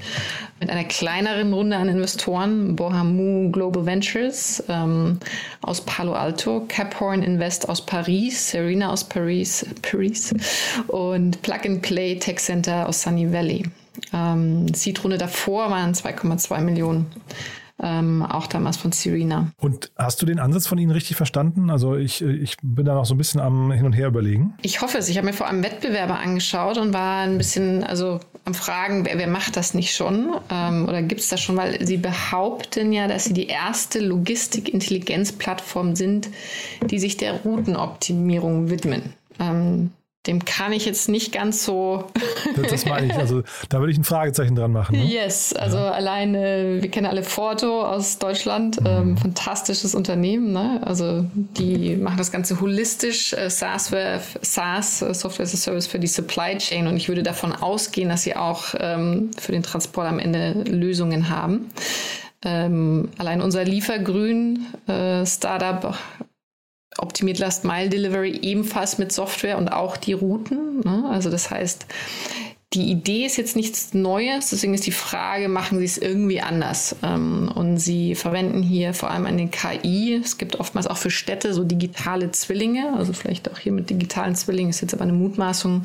Mit 0.60 0.70
einer 0.70 0.86
kleineren 0.86 1.54
Runde 1.54 1.76
an 1.76 1.90
Investoren, 1.90 2.76
Bohamu 2.76 3.52
Global 3.52 3.86
Ventures 3.86 4.64
ähm, 4.70 5.20
aus 5.62 5.82
Palo 5.82 6.14
Alto, 6.14 6.66
Caphorn 6.68 7.22
Invest 7.22 7.68
aus 7.68 7.86
Paris, 7.86 8.52
Serena 8.52 8.90
aus 8.92 9.04
Paris, 9.04 9.66
Paris 9.82 10.34
und 10.88 11.42
Plug 11.42 11.60
and 11.66 11.82
Play 11.82 12.18
Tech 12.18 12.38
Center 12.38 12.88
aus 12.88 13.02
Sunny 13.02 13.32
Valley. 13.32 13.64
Ähm, 14.14 14.74
Seed-Runde 14.74 15.18
davor 15.18 15.70
waren 15.70 15.94
2,2 15.94 16.62
Millionen 16.62 17.06
ähm, 17.82 18.24
auch 18.24 18.48
damals 18.48 18.78
von 18.78 18.92
Serena. 18.92 19.52
Und 19.58 19.92
hast 19.98 20.22
du 20.22 20.26
den 20.26 20.40
Ansatz 20.40 20.68
von 20.68 20.78
Ihnen 20.78 20.92
richtig 20.92 21.18
verstanden? 21.18 21.70
Also 21.70 21.96
ich, 21.96 22.22
ich 22.22 22.58
bin 22.62 22.86
da 22.86 22.94
noch 22.96 23.06
so 23.06 23.16
ein 23.16 23.18
bisschen 23.18 23.42
am 23.42 23.72
Hin 23.72 23.86
und 23.86 23.94
Her 23.94 24.08
überlegen. 24.08 24.54
Ich 24.62 24.82
hoffe 24.82 24.98
es. 24.98 25.10
Ich 25.10 25.18
habe 25.18 25.28
mir 25.28 25.34
vor 25.34 25.48
allem 25.48 25.64
Wettbewerber 25.64 26.20
angeschaut 26.20 26.78
und 26.78 26.94
war 26.94 27.22
ein 27.24 27.38
bisschen 27.38 27.84
also 27.84 28.20
am 28.46 28.54
Fragen, 28.54 29.06
wer, 29.06 29.18
wer 29.18 29.28
macht 29.28 29.58
das 29.58 29.74
nicht 29.74 29.96
schon? 29.96 30.36
Ähm, 30.52 30.88
oder 30.88 31.02
gibt 31.02 31.22
es 31.22 31.30
das 31.30 31.42
schon? 31.42 31.58
Weil 31.58 31.86
sie 31.86 31.98
behaupten 31.98 32.92
ja, 32.92 33.08
dass 33.08 33.26
sie 33.26 33.34
die 33.34 33.48
erste 33.48 34.00
Logistik-Intelligenz-Plattform 34.00 35.96
sind, 35.96 36.30
die 36.90 37.00
sich 37.00 37.18
der 37.18 37.34
Routenoptimierung 37.42 38.70
widmen. 38.70 39.14
Ähm, 39.40 39.92
dem 40.28 40.46
kann 40.46 40.72
ich 40.72 40.86
jetzt 40.86 41.10
nicht 41.10 41.34
ganz 41.34 41.66
so. 41.66 42.10
das 42.70 42.86
meine 42.86 43.08
ich. 43.08 43.14
Also 43.14 43.44
da 43.70 43.80
würde 43.80 43.92
ich 43.92 43.98
ein 43.98 44.06
Fragezeichen 44.06 44.56
dran 44.56 44.72
machen. 44.72 44.98
Ne? 44.98 45.06
Yes, 45.06 45.54
also 45.54 45.78
ja. 45.78 45.92
alleine, 45.92 46.82
wir 46.82 46.90
kennen 46.90 47.08
alle 47.08 47.24
Forto 47.24 47.84
aus 47.84 48.20
Deutschland, 48.20 48.80
mhm. 48.80 48.88
ähm, 48.88 49.18
fantastisches 49.18 49.96
Unternehmen. 49.96 50.54
Ne? 50.54 50.82
Also 50.86 51.26
die 51.34 51.98
machen 51.98 52.18
das 52.18 52.32
Ganze 52.32 52.60
holistisch, 52.62 53.34
äh, 53.34 53.50
SaaS, 53.50 53.90
für, 53.90 54.22
SaaS, 54.42 55.02
äh, 55.02 55.14
Software 55.14 55.44
as 55.44 55.54
a 55.54 55.58
Service 55.58 55.88
für 55.88 56.00
die 56.00 56.08
Supply 56.08 56.58
Chain. 56.58 56.88
Und 56.88 56.96
ich 56.96 57.10
würde 57.10 57.24
davon 57.24 57.52
ausgehen, 57.52 58.08
dass 58.08 58.24
sie 58.24 58.36
auch 58.36 58.76
ähm, 58.80 59.32
für 59.38 59.52
den 59.52 59.64
Transport 59.64 60.08
am 60.08 60.20
Ende 60.20 60.54
Lösungen 60.64 61.30
haben. 61.30 61.70
Ähm, 62.46 63.10
allein 63.18 63.42
unser 63.42 63.64
Liefergrün 63.64 64.66
äh, 64.88 65.26
Startup 65.26 65.96
optimiert 66.98 67.40
Last 67.40 67.64
Mile 67.64 67.90
Delivery 67.90 68.40
ebenfalls 68.42 68.98
mit 68.98 69.12
Software 69.12 69.58
und 69.58 69.70
auch 69.70 69.98
die 69.98 70.14
Routen. 70.14 70.82
Ne? 70.84 71.06
Also 71.10 71.30
das 71.30 71.50
heißt, 71.50 71.86
die 72.74 72.90
Idee 72.90 73.26
ist 73.26 73.38
jetzt 73.38 73.56
nichts 73.56 73.94
Neues, 73.94 74.50
deswegen 74.50 74.74
ist 74.74 74.88
die 74.88 74.92
Frage, 74.92 75.48
machen 75.48 75.78
Sie 75.78 75.86
es 75.86 76.00
irgendwie 76.00 76.42
anders? 76.42 76.96
Ähm, 77.04 77.52
und 77.54 77.78
Sie 77.78 78.16
verwenden 78.16 78.64
hier 78.64 78.96
vor 78.96 79.12
allem 79.12 79.28
eine 79.28 79.48
KI. 79.48 80.20
Es 80.24 80.40
gibt 80.40 80.60
oftmals 80.60 80.88
auch 80.88 80.98
für 80.98 81.12
Städte 81.12 81.54
so 81.54 81.64
digitale 81.64 82.32
Zwillinge, 82.32 82.94
also 82.98 83.14
vielleicht 83.14 83.52
auch 83.52 83.60
hier 83.60 83.72
mit 83.72 83.92
digitalen 83.92 84.36
Zwillingen 84.36 84.72
ist 84.72 84.82
jetzt 84.82 84.94
aber 84.94 85.04
eine 85.04 85.14
Mutmaßung 85.14 85.84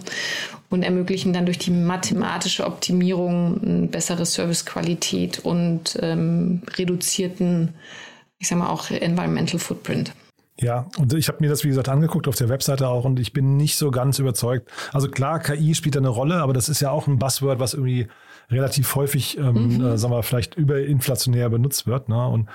und 0.70 0.82
ermöglichen 0.82 1.32
dann 1.32 1.44
durch 1.44 1.58
die 1.58 1.70
mathematische 1.70 2.66
Optimierung 2.66 3.60
eine 3.62 3.86
bessere 3.88 4.24
Servicequalität 4.24 5.40
und 5.40 5.98
ähm, 6.00 6.62
reduzierten, 6.78 7.74
ich 8.38 8.48
sage 8.48 8.60
mal 8.60 8.70
auch 8.70 8.90
Environmental 8.90 9.60
Footprint. 9.60 10.12
Ja, 10.60 10.86
und 10.98 11.14
ich 11.14 11.28
habe 11.28 11.38
mir 11.40 11.48
das, 11.48 11.62
wie 11.62 11.68
gesagt, 11.68 11.88
angeguckt 11.88 12.26
auf 12.26 12.34
der 12.34 12.48
Webseite 12.48 12.88
auch 12.88 13.04
und 13.04 13.20
ich 13.20 13.32
bin 13.32 13.56
nicht 13.56 13.76
so 13.76 13.92
ganz 13.92 14.18
überzeugt. 14.18 14.68
Also 14.92 15.08
klar, 15.08 15.38
KI 15.38 15.74
spielt 15.74 15.94
da 15.94 16.00
eine 16.00 16.08
Rolle, 16.08 16.36
aber 16.36 16.52
das 16.52 16.68
ist 16.68 16.80
ja 16.80 16.90
auch 16.90 17.06
ein 17.06 17.18
Buzzword, 17.18 17.60
was 17.60 17.74
irgendwie 17.74 18.08
relativ 18.50 18.94
häufig, 18.96 19.38
ähm, 19.38 19.76
mhm. 19.76 19.84
äh, 19.84 19.98
sagen 19.98 20.12
wir, 20.12 20.22
vielleicht 20.22 20.56
überinflationär 20.56 21.48
benutzt 21.48 21.86
wird. 21.86 22.08
Ne? 22.08 22.26
Und 22.26 22.48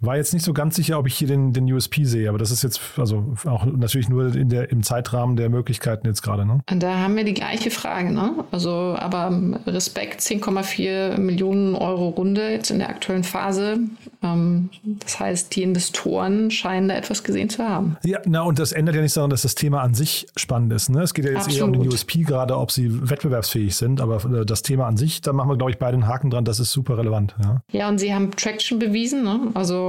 war 0.00 0.16
jetzt 0.16 0.34
nicht 0.34 0.44
so 0.44 0.52
ganz 0.52 0.76
sicher, 0.76 0.98
ob 0.98 1.06
ich 1.06 1.16
hier 1.16 1.28
den, 1.28 1.52
den 1.52 1.70
USP 1.72 2.04
sehe, 2.04 2.28
aber 2.28 2.38
das 2.38 2.50
ist 2.50 2.62
jetzt 2.62 2.80
also 2.96 3.34
auch 3.44 3.64
natürlich 3.64 4.08
nur 4.08 4.34
in 4.34 4.48
der, 4.48 4.70
im 4.70 4.82
Zeitrahmen 4.82 5.36
der 5.36 5.48
Möglichkeiten 5.48 6.06
jetzt 6.06 6.22
gerade. 6.22 6.46
Ne? 6.46 6.60
Da 6.66 6.98
haben 6.98 7.16
wir 7.16 7.24
die 7.24 7.34
gleiche 7.34 7.70
Frage. 7.70 8.12
Ne? 8.12 8.44
Also, 8.50 8.96
aber 8.98 9.32
Respekt, 9.66 10.20
10,4 10.20 11.18
Millionen 11.18 11.74
Euro 11.74 12.08
Runde 12.08 12.50
jetzt 12.50 12.70
in 12.70 12.78
der 12.78 12.88
aktuellen 12.88 13.24
Phase. 13.24 13.78
Ähm, 14.22 14.70
das 14.84 15.18
heißt, 15.20 15.54
die 15.54 15.62
Investoren 15.62 16.50
scheinen 16.50 16.88
da 16.88 16.96
etwas 16.96 17.24
gesehen 17.24 17.48
zu 17.48 17.62
haben. 17.64 17.96
Ja, 18.04 18.18
na 18.26 18.42
und 18.42 18.58
das 18.58 18.72
ändert 18.72 18.96
ja 18.96 19.02
nicht 19.02 19.16
daran, 19.16 19.30
dass 19.30 19.42
das 19.42 19.54
Thema 19.54 19.82
an 19.82 19.94
sich 19.94 20.26
spannend 20.36 20.72
ist. 20.72 20.90
Ne? 20.90 21.02
Es 21.02 21.14
geht 21.14 21.24
ja 21.24 21.32
jetzt 21.32 21.46
Absolut. 21.46 21.58
eher 21.58 21.64
um 21.66 21.84
den 21.84 21.92
USP 21.92 22.22
gerade, 22.22 22.56
ob 22.56 22.70
sie 22.70 23.10
wettbewerbsfähig 23.10 23.74
sind, 23.76 24.00
aber 24.00 24.24
äh, 24.24 24.46
das 24.46 24.62
Thema 24.62 24.86
an 24.86 24.96
sich, 24.96 25.20
da 25.20 25.32
machen 25.32 25.48
wir, 25.48 25.56
glaube 25.56 25.70
ich, 25.70 25.78
beide 25.78 25.94
einen 25.94 26.06
Haken 26.06 26.30
dran, 26.30 26.44
das 26.44 26.60
ist 26.60 26.72
super 26.72 26.98
relevant. 26.98 27.34
Ja, 27.42 27.62
ja 27.72 27.88
und 27.88 27.98
sie 27.98 28.14
haben 28.14 28.30
Traction 28.32 28.78
bewiesen. 28.78 29.24
Ne? 29.24 29.50
Also 29.54 29.85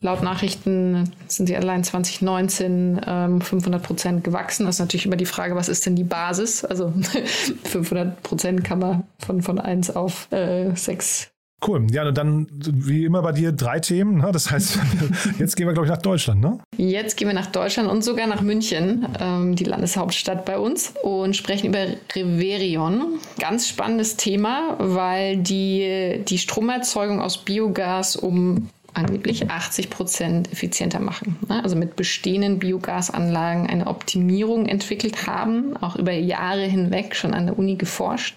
laut 0.00 0.22
Nachrichten 0.22 1.10
sind 1.26 1.46
sie 1.46 1.56
allein 1.56 1.82
2019 1.82 3.00
ähm, 3.06 3.40
500 3.40 3.82
Prozent 3.82 4.24
gewachsen. 4.24 4.66
Das 4.66 4.76
ist 4.76 4.80
natürlich 4.80 5.06
immer 5.06 5.16
die 5.16 5.26
Frage, 5.26 5.56
was 5.56 5.68
ist 5.68 5.86
denn 5.86 5.96
die 5.96 6.04
Basis? 6.04 6.64
Also 6.64 6.92
500 7.64 8.22
Prozent 8.22 8.62
kann 8.62 8.78
man 8.78 9.04
von, 9.18 9.42
von 9.42 9.58
1 9.58 9.96
auf 9.96 10.30
äh, 10.30 10.74
6 10.74 11.33
Cool. 11.66 11.86
Ja, 11.90 12.06
und 12.06 12.18
dann 12.18 12.46
wie 12.60 13.04
immer 13.04 13.22
bei 13.22 13.32
dir 13.32 13.52
drei 13.52 13.80
Themen. 13.80 14.18
Ne? 14.18 14.30
Das 14.32 14.50
heißt, 14.50 14.78
jetzt 15.38 15.56
gehen 15.56 15.66
wir, 15.66 15.72
glaube 15.72 15.86
ich, 15.86 15.90
nach 15.90 16.02
Deutschland, 16.02 16.40
ne? 16.40 16.58
Jetzt 16.76 17.16
gehen 17.16 17.28
wir 17.28 17.34
nach 17.34 17.46
Deutschland 17.46 17.88
und 17.88 18.04
sogar 18.04 18.26
nach 18.26 18.42
München, 18.42 19.06
ähm, 19.18 19.56
die 19.56 19.64
Landeshauptstadt 19.64 20.44
bei 20.44 20.58
uns, 20.58 20.92
und 21.02 21.34
sprechen 21.36 21.68
über 21.68 21.86
Reverion. 22.14 23.18
Ganz 23.38 23.68
spannendes 23.68 24.16
Thema, 24.16 24.76
weil 24.78 25.38
die 25.38 26.22
die 26.28 26.38
Stromerzeugung 26.38 27.20
aus 27.20 27.38
Biogas 27.38 28.16
um 28.16 28.68
angeblich 28.92 29.50
80 29.50 29.90
Prozent 29.90 30.52
effizienter 30.52 31.00
machen. 31.00 31.36
Ne? 31.48 31.62
Also 31.64 31.76
mit 31.76 31.96
bestehenden 31.96 32.60
Biogasanlagen 32.60 33.66
eine 33.66 33.88
Optimierung 33.88 34.66
entwickelt 34.66 35.26
haben, 35.26 35.76
auch 35.78 35.96
über 35.96 36.12
Jahre 36.12 36.62
hinweg 36.62 37.16
schon 37.16 37.34
an 37.34 37.46
der 37.46 37.58
Uni 37.58 37.74
geforscht 37.74 38.36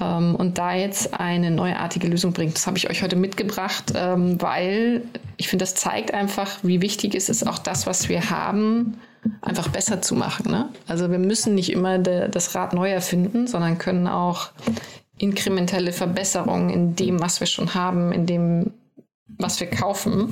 ähm, 0.00 0.34
und 0.34 0.58
da 0.58 0.74
jetzt 0.74 1.18
eine 1.18 1.50
neuartige 1.50 2.08
Lösung 2.08 2.32
bringt. 2.32 2.54
Das 2.54 2.66
habe 2.66 2.78
ich 2.78 2.88
euch 2.90 3.02
heute 3.02 3.16
mitgebracht, 3.16 3.92
ähm, 3.94 4.40
weil 4.40 5.02
ich 5.36 5.48
finde, 5.48 5.64
das 5.64 5.74
zeigt 5.74 6.14
einfach, 6.14 6.58
wie 6.62 6.80
wichtig 6.80 7.14
es 7.14 7.28
ist, 7.28 7.46
auch 7.46 7.58
das, 7.58 7.86
was 7.86 8.08
wir 8.08 8.30
haben, 8.30 8.98
einfach 9.40 9.68
besser 9.68 10.00
zu 10.00 10.14
machen. 10.14 10.50
Ne? 10.50 10.68
Also 10.86 11.10
wir 11.10 11.18
müssen 11.18 11.54
nicht 11.54 11.72
immer 11.72 11.98
de, 11.98 12.28
das 12.28 12.54
Rad 12.54 12.72
neu 12.72 12.90
erfinden, 12.90 13.46
sondern 13.46 13.78
können 13.78 14.06
auch 14.06 14.50
inkrementelle 15.18 15.92
Verbesserungen 15.92 16.70
in 16.70 16.96
dem, 16.96 17.20
was 17.20 17.40
wir 17.40 17.46
schon 17.46 17.74
haben, 17.74 18.12
in 18.12 18.26
dem 18.26 18.72
was 19.36 19.60
wir 19.60 19.68
kaufen, 19.68 20.28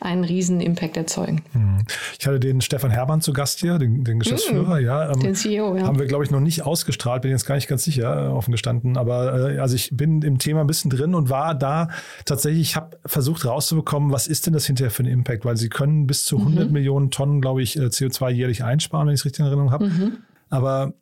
einen 0.00 0.22
riesen 0.22 0.60
Impact 0.60 0.96
erzeugen. 0.96 1.42
Mhm. 1.54 1.78
Ich 2.18 2.26
hatte 2.26 2.38
den 2.38 2.60
Stefan 2.60 2.90
Hermann 2.90 3.20
zu 3.20 3.32
Gast 3.32 3.60
hier, 3.60 3.78
den, 3.78 4.04
den 4.04 4.18
Geschäftsführer, 4.18 4.80
mhm. 4.80 4.86
ja. 4.86 5.10
Ähm, 5.10 5.20
den 5.20 5.34
CEO, 5.34 5.76
ja. 5.76 5.86
Haben 5.86 5.98
wir, 5.98 6.06
glaube 6.06 6.24
ich, 6.24 6.30
noch 6.30 6.40
nicht 6.40 6.62
ausgestrahlt, 6.62 7.22
bin 7.22 7.30
jetzt 7.30 7.46
gar 7.46 7.54
nicht 7.54 7.68
ganz 7.68 7.84
sicher, 7.84 8.26
äh, 8.26 8.28
offen 8.28 8.52
gestanden. 8.52 8.96
Aber 8.96 9.50
äh, 9.50 9.58
also 9.58 9.74
ich 9.74 9.90
bin 9.92 10.22
im 10.22 10.38
Thema 10.38 10.60
ein 10.60 10.66
bisschen 10.66 10.90
drin 10.90 11.14
und 11.14 11.30
war 11.30 11.54
da 11.54 11.88
tatsächlich, 12.26 12.60
ich 12.60 12.76
habe 12.76 12.98
versucht 13.06 13.44
rauszubekommen, 13.44 14.12
was 14.12 14.26
ist 14.26 14.46
denn 14.46 14.52
das 14.52 14.66
hinterher 14.66 14.90
für 14.90 15.02
ein 15.02 15.08
Impact? 15.08 15.44
Weil 15.44 15.56
sie 15.56 15.70
können 15.70 16.06
bis 16.06 16.24
zu 16.24 16.38
100 16.38 16.66
mhm. 16.66 16.72
Millionen 16.72 17.10
Tonnen, 17.10 17.40
glaube 17.40 17.62
ich, 17.62 17.76
äh, 17.76 17.86
CO2 17.86 18.30
jährlich 18.30 18.62
einsparen, 18.62 19.06
wenn 19.06 19.14
ich 19.14 19.20
es 19.20 19.24
richtig 19.24 19.40
in 19.40 19.46
Erinnerung 19.46 19.72
habe. 19.72 19.86
Mhm. 19.86 20.18
Aber 20.50 20.92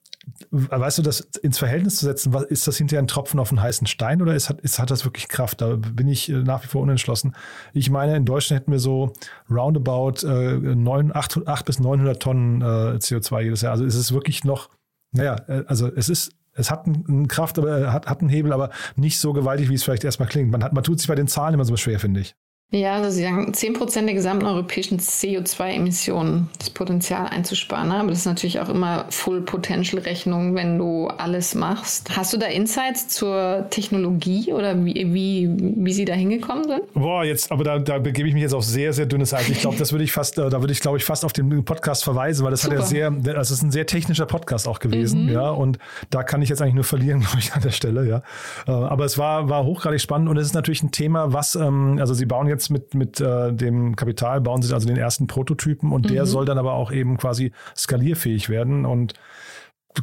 weißt 0.50 0.99
du, 0.99 1.02
das 1.02 1.21
ins 1.21 1.59
Verhältnis 1.59 1.97
zu 1.97 2.07
setzen, 2.07 2.33
was, 2.33 2.45
ist 2.45 2.67
das 2.67 2.76
hinterher 2.76 3.02
ein 3.02 3.09
Tropfen 3.09 3.41
auf 3.41 3.50
einen 3.50 3.61
heißen 3.61 3.87
Stein 3.87 4.23
oder 4.23 4.35
ist, 4.35 4.49
hat, 4.49 4.61
ist, 4.61 4.79
hat 4.79 4.91
das 4.91 5.05
wirklich 5.05 5.29
Kraft? 5.29 5.61
Da 5.61 5.76
bin 5.76 6.09
ich 6.09 6.29
äh, 6.29 6.43
nach 6.43 6.62
wie 6.62 6.69
vor 6.69 6.83
unentschlossen. 6.83 7.35
Ich 7.73 7.91
meine, 7.91 8.17
in 8.17 8.25
Deutschland 8.25 8.61
hätten 8.61 8.73
wir 8.73 8.79
so 8.79 9.12
roundabout 9.50 10.26
äh, 10.26 10.59
9, 10.59 11.14
8, 11.14 11.47
8 11.47 11.64
bis 11.64 11.81
900 11.81 12.23
Tonnen 12.23 12.62
äh, 12.62 12.64
CO2 12.64 13.43
jedes 13.43 13.62
Jahr. 13.62 13.73
Also 13.73 13.85
ist 13.85 13.97
es 13.97 14.12
wirklich 14.12 14.45
noch, 14.45 14.71
naja, 15.12 15.37
äh, 15.49 15.64
also 15.67 15.91
es 15.95 16.09
ist 16.09 16.33
es 16.55 16.71
hat 16.71 16.87
eine 16.87 17.26
Kraft, 17.29 17.59
aber 17.59 17.93
hat, 17.95 18.07
hat 18.07 18.21
einen 18.21 18.29
Hebel, 18.29 18.52
aber 18.52 18.69
nicht 18.95 19.19
so 19.19 19.33
gewaltig, 19.33 19.71
wie 19.71 19.75
es 19.75 19.85
vielleicht 19.85 20.05
erstmal 20.05 20.29
klingt. 20.29 20.50
Man, 20.50 20.62
hat, 20.62 20.75
man 20.75 20.85
tut 20.85 20.99
sich 20.99 21.09
bei 21.09 21.14
den 21.14 21.26
Zahlen 21.26 21.55
immer 21.55 21.64
so 21.64 21.76
schwer, 21.79 21.99
finde 21.99 22.21
ich. 22.21 22.35
Ja, 22.75 22.95
also 22.95 23.11
Sie 23.11 23.23
sagen 23.23 23.52
10% 23.52 24.07
der 24.07 24.14
gesamten 24.14 24.47
europäischen 24.47 24.99
CO2-Emissionen, 24.99 26.49
das 26.59 26.71
Potenzial 26.71 27.26
einzusparen. 27.26 27.91
Ne? 27.91 27.97
Aber 27.97 28.09
das 28.09 28.21
ist 28.21 28.26
natürlich 28.26 28.61
auch 28.61 28.71
immer 28.71 29.05
Full-Potential-Rechnung, 29.11 30.55
wenn 30.55 30.79
du 30.79 31.09
alles 31.09 31.55
machst. 31.55 32.17
Hast 32.17 32.33
du 32.33 32.38
da 32.38 32.47
Insights 32.47 33.09
zur 33.09 33.67
Technologie 33.69 34.55
oder 34.55 34.83
wie, 34.87 35.12
wie, 35.12 35.50
wie 35.59 35.93
Sie 35.93 36.07
da 36.07 36.14
hingekommen 36.14 36.64
sind? 36.64 36.95
Boah, 36.95 37.25
jetzt, 37.25 37.52
aber 37.52 37.62
da, 37.62 37.79
da 37.79 37.99
begebe 37.99 38.26
ich 38.26 38.33
mich 38.33 38.43
jetzt 38.43 38.55
auf 38.55 38.64
sehr, 38.64 38.95
sehr 38.95 39.05
dünnes 39.05 39.35
Eis. 39.35 39.50
Ich 39.50 39.61
glaube, 39.61 39.76
das 39.76 39.93
würde 39.93 40.05
ich 40.05 40.12
fast, 40.12 40.38
äh, 40.38 40.49
da 40.49 40.62
würde 40.62 40.73
ich, 40.73 40.81
glaube 40.81 40.97
ich, 40.97 41.05
fast 41.05 41.26
auf 41.26 41.35
den 41.35 41.67
Podcast 41.67 42.05
verweisen, 42.05 42.43
weil 42.43 42.52
das 42.52 42.62
Super. 42.62 42.76
hat 42.76 42.83
ja 42.85 42.87
sehr, 42.87 43.11
das 43.11 43.50
ist 43.50 43.61
ein 43.61 43.71
sehr 43.71 43.85
technischer 43.85 44.25
Podcast 44.25 44.67
auch 44.67 44.79
gewesen, 44.79 45.26
mhm. 45.26 45.33
ja. 45.33 45.50
Und 45.50 45.79
da 46.09 46.23
kann 46.23 46.41
ich 46.41 46.49
jetzt 46.49 46.62
eigentlich 46.62 46.76
nur 46.76 46.85
verlieren, 46.85 47.21
glaube 47.26 47.38
ich, 47.38 47.52
an 47.52 47.61
der 47.61 47.71
Stelle, 47.71 48.09
ja. 48.09 48.23
Äh, 48.67 48.71
aber 48.71 49.05
es 49.05 49.19
war, 49.19 49.50
war 49.50 49.64
hochgradig 49.64 50.00
spannend 50.00 50.31
und 50.31 50.38
es 50.38 50.47
ist 50.47 50.55
natürlich 50.55 50.83
ein 50.83 50.91
Thema, 50.91 51.35
was, 51.35 51.55
ähm, 51.55 51.99
also 52.00 52.14
Sie 52.14 52.25
bauen 52.25 52.49
jetzt 52.49 52.62
jetzt 52.62 52.71
mit, 52.71 52.95
mit 52.95 53.21
äh, 53.21 53.52
dem 53.52 53.97
Kapital, 53.97 54.40
bauen 54.40 54.62
sie 54.62 54.73
also 54.73 54.87
den 54.87 54.97
ersten 54.97 55.26
Prototypen 55.26 55.92
und 55.92 56.07
mhm. 56.07 56.14
der 56.14 56.26
soll 56.26 56.45
dann 56.45 56.59
aber 56.59 56.75
auch 56.75 56.92
eben 56.92 57.16
quasi 57.16 57.52
skalierfähig 57.76 58.49
werden 58.49 58.85
und 58.85 59.14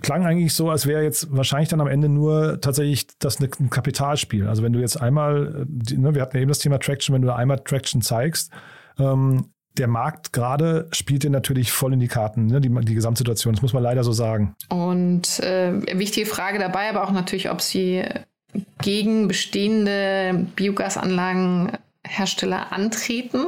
klang 0.02 0.24
eigentlich 0.26 0.54
so, 0.54 0.70
als 0.70 0.86
wäre 0.86 1.02
jetzt 1.02 1.36
wahrscheinlich 1.36 1.70
dann 1.70 1.82
am 1.82 1.88
Ende 1.88 2.10
nur 2.10 2.62
tatsächlich 2.62 3.08
das 3.18 3.40
ein 3.40 3.70
Kapitalspiel. 3.72 4.48
Also 4.48 4.62
wenn 4.62 4.74
du 4.74 4.80
jetzt 4.80 5.02
einmal, 5.02 5.66
ne, 5.68 6.14
wir 6.14 6.22
hatten 6.22 6.38
ja 6.38 6.42
eben 6.42 6.50
das 6.50 6.60
Thema 6.60 6.80
Traction, 6.80 7.16
wenn 7.16 7.24
du 7.24 7.34
einmal 7.34 7.60
Traction 7.60 8.02
zeigst, 8.02 8.52
ähm, 9.00 9.46
der 9.78 9.88
Markt 9.88 10.34
gerade 10.34 10.88
spielt 10.92 11.24
dir 11.24 11.32
natürlich 11.32 11.72
voll 11.72 11.94
in 11.94 12.00
die 12.00 12.08
Karten, 12.08 12.48
ne, 12.48 12.62
die, 12.62 12.70
die 12.70 12.94
Gesamtsituation. 12.94 13.54
Das 13.54 13.62
muss 13.64 13.74
man 13.74 13.82
leider 13.82 14.04
so 14.04 14.12
sagen. 14.12 14.56
Und 14.70 15.40
äh, 15.40 15.98
wichtige 15.98 16.28
Frage 16.28 16.60
dabei, 16.60 16.90
aber 16.90 17.04
auch 17.04 17.12
natürlich, 17.12 17.50
ob 17.50 17.62
sie 17.62 18.04
gegen 18.82 19.28
bestehende 19.28 20.48
Biogasanlagen 20.56 21.72
Hersteller 22.10 22.72
antreten 22.74 23.46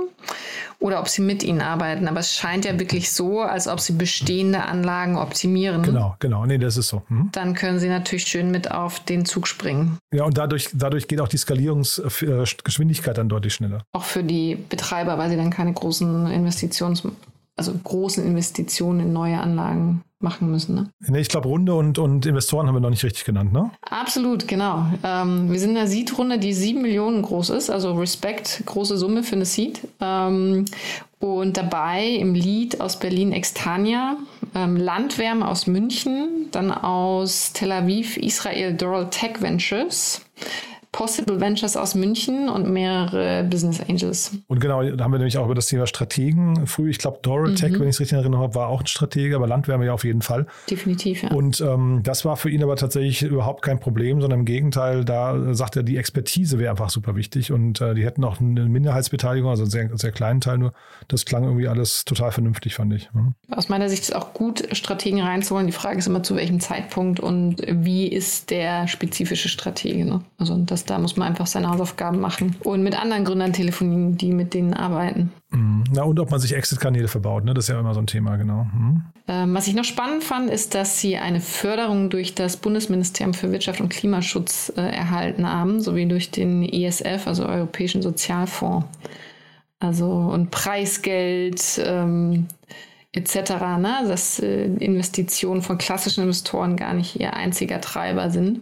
oder 0.79 0.99
ob 0.99 1.09
sie 1.09 1.21
mit 1.21 1.43
ihnen 1.43 1.61
arbeiten. 1.61 2.07
Aber 2.07 2.19
es 2.19 2.33
scheint 2.35 2.65
ja 2.65 2.79
wirklich 2.79 3.11
so, 3.11 3.41
als 3.41 3.67
ob 3.67 3.79
sie 3.79 3.93
bestehende 3.93 4.63
Anlagen 4.63 5.17
optimieren. 5.17 5.83
Genau, 5.83 6.15
genau. 6.19 6.45
Nee, 6.45 6.57
das 6.57 6.77
ist 6.77 6.89
so. 6.89 7.01
Mhm. 7.09 7.29
Dann 7.31 7.53
können 7.53 7.79
sie 7.79 7.89
natürlich 7.89 8.25
schön 8.25 8.51
mit 8.51 8.71
auf 8.71 8.99
den 8.99 9.25
Zug 9.25 9.47
springen. 9.47 9.97
Ja, 10.13 10.23
und 10.25 10.37
dadurch, 10.37 10.69
dadurch 10.73 11.07
geht 11.07 11.21
auch 11.21 11.27
die 11.27 11.37
Skalierungsgeschwindigkeit 11.37 13.17
dann 13.17 13.29
deutlich 13.29 13.53
schneller. 13.53 13.83
Auch 13.93 14.03
für 14.03 14.23
die 14.23 14.55
Betreiber, 14.55 15.17
weil 15.17 15.29
sie 15.29 15.37
dann 15.37 15.49
keine 15.49 15.73
großen 15.73 16.27
Investitions, 16.27 17.03
also 17.67 17.79
großen 17.83 18.25
Investitionen 18.25 19.01
in 19.01 19.13
neue 19.13 19.39
Anlagen 19.39 20.03
machen 20.19 20.51
müssen. 20.51 20.75
Ne? 20.75 20.89
Nee, 21.07 21.19
ich 21.19 21.29
glaube, 21.29 21.47
Runde 21.47 21.73
und, 21.73 21.97
und 21.99 22.25
Investoren 22.25 22.67
haben 22.67 22.75
wir 22.75 22.79
noch 22.79 22.89
nicht 22.89 23.03
richtig 23.03 23.25
genannt, 23.25 23.53
ne? 23.53 23.71
Absolut, 23.81 24.47
genau. 24.47 24.85
Ähm, 25.03 25.51
wir 25.51 25.59
sind 25.59 25.71
in 25.71 25.77
einer 25.77 25.87
Seed-Runde, 25.87 26.39
die 26.39 26.53
sieben 26.53 26.81
Millionen 26.81 27.21
groß 27.21 27.49
ist, 27.51 27.69
also 27.69 27.93
Respekt, 27.93 28.63
große 28.65 28.97
Summe 28.97 29.23
für 29.23 29.35
eine 29.35 29.45
Seed. 29.45 29.87
Ähm, 29.99 30.65
und 31.19 31.57
dabei 31.57 32.05
im 32.07 32.33
Lead 32.33 32.81
aus 32.81 32.97
Berlin 32.97 33.31
Extania, 33.31 34.17
ähm, 34.55 34.75
Landwärme 34.75 35.47
aus 35.47 35.67
München, 35.67 36.47
dann 36.51 36.71
aus 36.71 37.53
Tel 37.53 37.71
Aviv, 37.71 38.17
Israel, 38.17 38.73
Doral 38.73 39.09
Tech 39.09 39.41
Ventures. 39.41 40.21
Possible 40.91 41.39
Ventures 41.39 41.77
aus 41.77 41.95
München 41.95 42.49
und 42.49 42.69
mehrere 42.69 43.45
Business 43.45 43.79
Angels. 43.87 44.31
Und 44.47 44.59
genau, 44.59 44.83
da 44.83 45.03
haben 45.03 45.11
wir 45.11 45.19
nämlich 45.19 45.37
auch 45.37 45.45
über 45.45 45.55
das 45.55 45.67
Thema 45.67 45.87
Strategen 45.87 46.67
früh. 46.67 46.89
Ich 46.89 46.97
glaube, 46.97 47.19
Dorotech, 47.21 47.71
mhm. 47.71 47.79
wenn 47.79 47.87
ich 47.87 47.95
es 47.95 48.01
richtig 48.01 48.17
erinnere, 48.17 48.53
war 48.55 48.67
auch 48.67 48.81
ein 48.81 48.87
Stratege, 48.87 49.37
aber 49.37 49.47
Landwärme 49.47 49.85
ja 49.85 49.93
auf 49.93 50.03
jeden 50.03 50.21
Fall. 50.21 50.47
Definitiv, 50.69 51.23
ja. 51.23 51.31
Und 51.31 51.61
ähm, 51.61 52.01
das 52.03 52.25
war 52.25 52.35
für 52.35 52.49
ihn 52.49 52.61
aber 52.61 52.75
tatsächlich 52.75 53.21
überhaupt 53.21 53.61
kein 53.61 53.79
Problem, 53.79 54.19
sondern 54.19 54.41
im 54.41 54.45
Gegenteil, 54.45 55.05
da 55.05 55.53
sagt 55.53 55.77
er, 55.77 55.83
die 55.83 55.95
Expertise 55.95 56.59
wäre 56.59 56.71
einfach 56.71 56.89
super 56.89 57.15
wichtig 57.15 57.53
und 57.53 57.79
äh, 57.79 57.93
die 57.93 58.03
hätten 58.03 58.25
auch 58.25 58.41
eine 58.41 58.65
Minderheitsbeteiligung, 58.65 59.49
also 59.49 59.63
einen 59.63 59.71
sehr, 59.71 59.89
sehr 59.93 60.11
kleinen 60.11 60.41
Teil 60.41 60.57
nur. 60.57 60.73
Das 61.07 61.23
klang 61.23 61.45
irgendwie 61.45 61.69
alles 61.69 62.03
total 62.03 62.33
vernünftig, 62.33 62.75
fand 62.75 62.93
ich. 62.93 63.09
Mhm. 63.13 63.33
Aus 63.49 63.69
meiner 63.69 63.87
Sicht 63.87 64.03
ist 64.03 64.09
es 64.09 64.15
auch 64.15 64.33
gut, 64.33 64.67
Strategen 64.73 65.21
reinzuholen. 65.21 65.67
Die 65.67 65.73
Frage 65.73 65.99
ist 65.99 66.07
immer, 66.07 66.21
zu 66.21 66.35
welchem 66.35 66.59
Zeitpunkt 66.59 67.21
und 67.21 67.61
wie 67.65 68.07
ist 68.07 68.49
der 68.49 68.89
spezifische 68.89 69.47
Stratege. 69.47 70.03
Ne? 70.03 70.21
Also 70.37 70.57
das 70.57 70.80
da 70.85 70.99
muss 70.99 71.17
man 71.17 71.27
einfach 71.27 71.47
seine 71.47 71.69
Hausaufgaben 71.69 72.19
machen 72.19 72.55
und 72.63 72.83
mit 72.83 72.99
anderen 72.99 73.25
Gründern 73.25 73.53
telefonieren, 73.53 74.17
die 74.17 74.31
mit 74.31 74.53
denen 74.53 74.73
arbeiten. 74.73 75.31
Mhm. 75.49 75.83
Na 75.91 76.03
und 76.03 76.19
ob 76.19 76.31
man 76.31 76.39
sich 76.39 76.55
Exit-Kanäle 76.55 77.07
verbaut, 77.07 77.43
ne? 77.45 77.53
das 77.53 77.65
ist 77.65 77.69
ja 77.69 77.79
immer 77.79 77.93
so 77.93 78.01
ein 78.01 78.07
Thema, 78.07 78.37
genau. 78.37 78.65
Mhm. 78.73 79.03
Ähm, 79.27 79.53
was 79.53 79.67
ich 79.67 79.75
noch 79.75 79.83
spannend 79.83 80.23
fand, 80.23 80.49
ist, 80.49 80.75
dass 80.75 80.99
sie 80.99 81.17
eine 81.17 81.41
Förderung 81.41 82.09
durch 82.09 82.35
das 82.35 82.57
Bundesministerium 82.57 83.33
für 83.33 83.51
Wirtschaft 83.51 83.81
und 83.81 83.89
Klimaschutz 83.89 84.71
äh, 84.75 84.81
erhalten 84.81 85.47
haben, 85.47 85.81
sowie 85.81 86.05
durch 86.05 86.31
den 86.31 86.63
ESF, 86.63 87.27
also 87.27 87.45
Europäischen 87.45 88.01
Sozialfonds. 88.01 88.85
Also 89.79 90.07
und 90.07 90.51
Preisgeld. 90.51 91.81
Ähm, 91.83 92.47
etc., 93.13 93.51
ne? 93.77 94.05
dass 94.07 94.39
äh, 94.39 94.65
Investitionen 94.65 95.61
von 95.61 95.77
klassischen 95.77 96.23
Investoren 96.23 96.77
gar 96.77 96.93
nicht 96.93 97.19
ihr 97.19 97.33
einziger 97.33 97.81
Treiber 97.81 98.29
sind. 98.29 98.61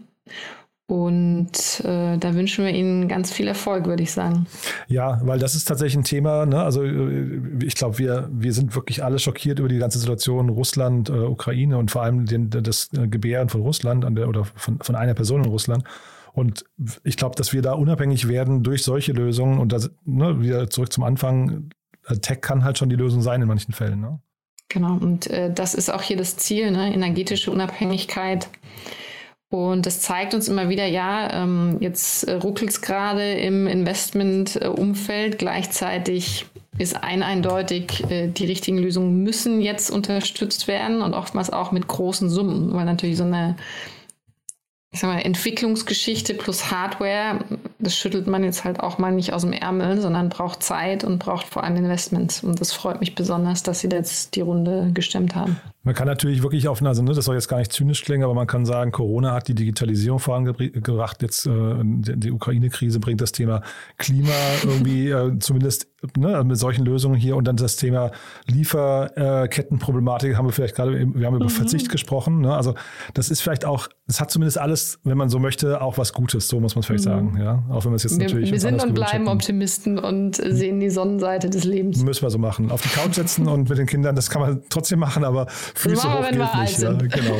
Und 0.89 1.81
äh, 1.85 2.17
da 2.17 2.33
wünschen 2.33 2.65
wir 2.65 2.73
Ihnen 2.73 3.07
ganz 3.07 3.31
viel 3.31 3.47
Erfolg, 3.47 3.85
würde 3.85 4.01
ich 4.01 4.11
sagen. 4.11 4.47
Ja, 4.87 5.21
weil 5.23 5.37
das 5.37 5.53
ist 5.53 5.65
tatsächlich 5.65 5.97
ein 5.97 6.03
Thema. 6.03 6.47
Ne? 6.47 6.63
Also 6.63 6.83
äh, 6.83 7.63
ich 7.63 7.75
glaube, 7.75 7.99
wir, 7.99 8.27
wir 8.31 8.53
sind 8.53 8.73
wirklich 8.73 9.03
alle 9.03 9.19
schockiert 9.19 9.59
über 9.59 9.67
die 9.67 9.77
ganze 9.77 9.99
Situation 9.99 10.49
Russland, 10.49 11.09
äh, 11.09 11.13
Ukraine 11.13 11.77
und 11.77 11.91
vor 11.91 12.01
allem 12.01 12.25
den, 12.25 12.49
das 12.49 12.89
äh, 12.97 13.07
Gebären 13.07 13.49
von 13.49 13.61
Russland 13.61 14.03
an 14.03 14.15
der, 14.15 14.27
oder 14.27 14.45
von, 14.45 14.79
von 14.81 14.95
einer 14.95 15.13
Person 15.13 15.43
in 15.43 15.49
Russland. 15.51 15.83
Und 16.33 16.65
ich 17.03 17.17
glaube, 17.17 17.35
dass 17.35 17.53
wir 17.53 17.61
da 17.61 17.73
unabhängig 17.73 18.27
werden 18.27 18.63
durch 18.63 18.81
solche 18.81 19.11
Lösungen 19.11 19.59
und 19.59 19.71
das, 19.71 19.91
ne, 20.05 20.41
wieder 20.41 20.71
zurück 20.71 20.91
zum 20.91 21.03
Anfang. 21.03 21.69
Äh, 22.07 22.17
Tech 22.17 22.41
kann 22.41 22.63
halt 22.63 22.79
schon 22.79 22.89
die 22.89 22.95
Lösung 22.95 23.21
sein 23.21 23.43
in 23.43 23.47
manchen 23.47 23.73
Fällen. 23.75 24.01
Ne? 24.01 24.19
Genau, 24.69 24.93
und 24.93 25.27
äh, 25.27 25.53
das 25.53 25.75
ist 25.75 25.93
auch 25.93 26.01
hier 26.01 26.17
das 26.17 26.35
Ziel, 26.37 26.71
ne? 26.71 26.91
energetische 26.91 27.51
Unabhängigkeit 27.51 28.49
und 29.49 29.87
das 29.87 29.99
zeigt 30.01 30.35
uns 30.35 30.47
immer 30.47 30.69
wieder, 30.69 30.85
ja, 30.85 31.43
ähm, 31.43 31.77
jetzt 31.79 32.23
äh, 32.23 32.33
ruckelt 32.33 32.69
es 32.69 32.81
gerade 32.81 33.33
im 33.33 33.65
Investmentumfeld. 33.65 35.39
Gleichzeitig 35.39 36.45
ist 36.77 36.95
ein 36.95 37.23
eindeutig, 37.23 38.03
äh, 38.11 38.27
die 38.27 38.45
richtigen 38.45 38.77
Lösungen 38.77 39.23
müssen 39.23 39.59
jetzt 39.59 39.89
unterstützt 39.89 40.67
werden 40.67 41.01
und 41.01 41.15
oftmals 41.15 41.51
auch 41.51 41.71
mit 41.71 41.87
großen 41.87 42.29
Summen, 42.29 42.73
weil 42.73 42.85
natürlich 42.85 43.17
so 43.17 43.23
eine 43.23 43.55
ich 44.91 44.99
sag 44.99 45.11
mal, 45.11 45.19
Entwicklungsgeschichte 45.19 46.33
plus 46.33 46.71
Hardware, 46.71 47.39
das 47.77 47.95
schüttelt 47.95 48.25
man 48.25 48.43
jetzt 48.43 48.63
halt 48.63 48.79
auch 48.79 48.97
mal 48.97 49.11
nicht 49.11 49.33
aus 49.33 49.43
dem 49.43 49.53
Ärmel, 49.53 50.01
sondern 50.01 50.29
braucht 50.29 50.63
Zeit 50.63 51.03
und 51.03 51.19
braucht 51.19 51.45
vor 51.45 51.63
allem 51.63 51.75
Investments. 51.75 52.43
Und 52.43 52.59
das 52.59 52.73
freut 52.73 52.99
mich 52.99 53.13
besonders, 53.13 53.61
dass 53.61 53.81
Sie 53.81 53.87
jetzt 53.87 54.35
die 54.35 54.41
Runde 54.41 54.89
gestemmt 54.93 55.35
haben. 55.35 55.59
Man 55.89 55.95
kann 55.95 56.05
natürlich 56.05 56.43
wirklich 56.43 56.67
auf, 56.67 56.83
also 56.83 57.01
ne, 57.01 57.13
das 57.15 57.25
soll 57.25 57.33
jetzt 57.33 57.47
gar 57.47 57.57
nicht 57.57 57.73
zynisch 57.73 58.03
klingen, 58.03 58.23
aber 58.23 58.35
man 58.35 58.45
kann 58.45 58.63
sagen, 58.63 58.91
Corona 58.91 59.33
hat 59.33 59.47
die 59.47 59.55
Digitalisierung 59.55 60.19
vorangebracht. 60.19 61.23
Jetzt 61.23 61.47
äh, 61.47 61.51
die 61.81 62.31
Ukraine-Krise 62.31 62.99
bringt 62.99 63.21
das 63.21 63.31
Thema 63.31 63.63
Klima 63.97 64.29
irgendwie 64.63 65.09
äh, 65.09 65.39
zumindest 65.39 65.87
ne, 66.15 66.43
mit 66.43 66.57
solchen 66.57 66.85
Lösungen 66.85 67.15
hier 67.15 67.35
und 67.35 67.45
dann 67.45 67.55
das 67.55 67.75
Thema 67.75 68.11
Lieferkettenproblematik 68.45 70.37
haben 70.37 70.45
wir 70.45 70.51
vielleicht 70.51 70.75
gerade, 70.75 71.07
wir 71.11 71.25
haben 71.25 71.35
über 71.35 71.45
mhm. 71.45 71.49
Verzicht 71.49 71.89
gesprochen. 71.89 72.41
Ne? 72.41 72.55
Also 72.55 72.75
das 73.15 73.31
ist 73.31 73.41
vielleicht 73.41 73.65
auch, 73.65 73.87
es 74.07 74.21
hat 74.21 74.29
zumindest 74.31 74.59
alles, 74.59 74.99
wenn 75.03 75.17
man 75.17 75.29
so 75.29 75.39
möchte, 75.39 75.81
auch 75.81 75.97
was 75.97 76.13
Gutes, 76.13 76.47
so 76.47 76.59
muss 76.59 76.75
man 76.75 76.81
es 76.81 76.85
vielleicht 76.85 77.05
mhm. 77.05 77.09
sagen. 77.09 77.37
Ja? 77.39 77.63
Auch 77.69 77.83
wenn 77.85 77.91
wir 77.91 77.95
es 77.95 78.03
jetzt 78.03 78.19
wir, 78.19 78.25
natürlich. 78.25 78.51
Wir 78.51 78.59
sind 78.59 78.81
und 78.81 78.93
bleiben 78.93 79.25
hätten. 79.25 79.27
Optimisten 79.27 79.97
und 79.97 80.35
sehen 80.35 80.79
die 80.79 80.91
Sonnenseite 80.91 81.49
des 81.49 81.63
Lebens. 81.63 82.03
Müssen 82.03 82.21
wir 82.21 82.29
so 82.29 82.37
machen. 82.37 82.69
Auf 82.69 82.81
die 82.81 82.89
Couch 82.89 83.15
setzen 83.15 83.47
und 83.47 83.69
mit 83.69 83.77
den 83.77 83.87
Kindern, 83.87 84.15
das 84.15 84.29
kann 84.29 84.41
man 84.41 84.61
trotzdem 84.69 84.99
machen, 84.99 85.23
aber 85.23 85.47
Füße 85.79 86.11
hoch 86.11 86.29
gilt 86.29 86.55
nicht. 86.55 86.79
Ja, 86.79 86.91
genau. 86.91 87.37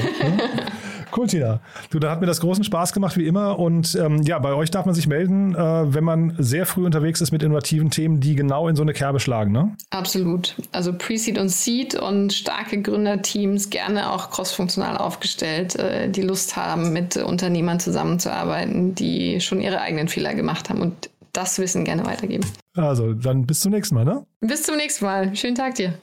Cool, 1.15 1.27
Tina. 1.27 1.59
Du, 1.89 1.99
da 1.99 2.11
hat 2.11 2.21
mir 2.21 2.27
das 2.27 2.39
großen 2.39 2.63
Spaß 2.63 2.93
gemacht, 2.93 3.17
wie 3.17 3.25
immer. 3.25 3.57
Und 3.57 3.95
ähm, 3.95 4.21
ja, 4.21 4.37
bei 4.39 4.53
euch 4.53 4.69
darf 4.69 4.85
man 4.85 4.93
sich 4.93 5.07
melden, 5.07 5.55
äh, 5.55 5.93
wenn 5.93 6.03
man 6.03 6.35
sehr 6.37 6.67
früh 6.67 6.85
unterwegs 6.85 7.19
ist 7.19 7.31
mit 7.31 7.41
innovativen 7.41 7.89
Themen, 7.89 8.19
die 8.19 8.35
genau 8.35 8.67
in 8.67 8.75
so 8.75 8.83
eine 8.83 8.93
Kerbe 8.93 9.19
schlagen, 9.19 9.51
ne? 9.51 9.75
Absolut. 9.89 10.55
Also 10.71 10.93
Pre-Seed 10.93 11.39
und 11.39 11.49
Seed 11.49 11.95
und 11.95 12.31
starke 12.31 12.81
Gründerteams, 12.81 13.71
gerne 13.71 14.11
auch 14.11 14.29
crossfunktional 14.29 14.97
aufgestellt, 14.97 15.75
äh, 15.77 16.09
die 16.09 16.21
Lust 16.21 16.55
haben, 16.55 16.93
mit 16.93 17.17
Unternehmern 17.17 17.79
zusammenzuarbeiten, 17.79 18.93
die 18.93 19.41
schon 19.41 19.61
ihre 19.61 19.81
eigenen 19.81 20.09
Fehler 20.09 20.35
gemacht 20.35 20.69
haben 20.69 20.81
und 20.81 21.09
das 21.33 21.57
Wissen 21.57 21.85
gerne 21.85 22.05
weitergeben. 22.05 22.45
Also, 22.75 23.13
dann 23.13 23.45
bis 23.45 23.61
zum 23.61 23.71
nächsten 23.71 23.95
Mal, 23.95 24.05
ne? 24.05 24.25
Bis 24.41 24.63
zum 24.63 24.77
nächsten 24.77 25.05
Mal. 25.05 25.35
Schönen 25.35 25.55
Tag 25.55 25.75
dir. 25.75 25.95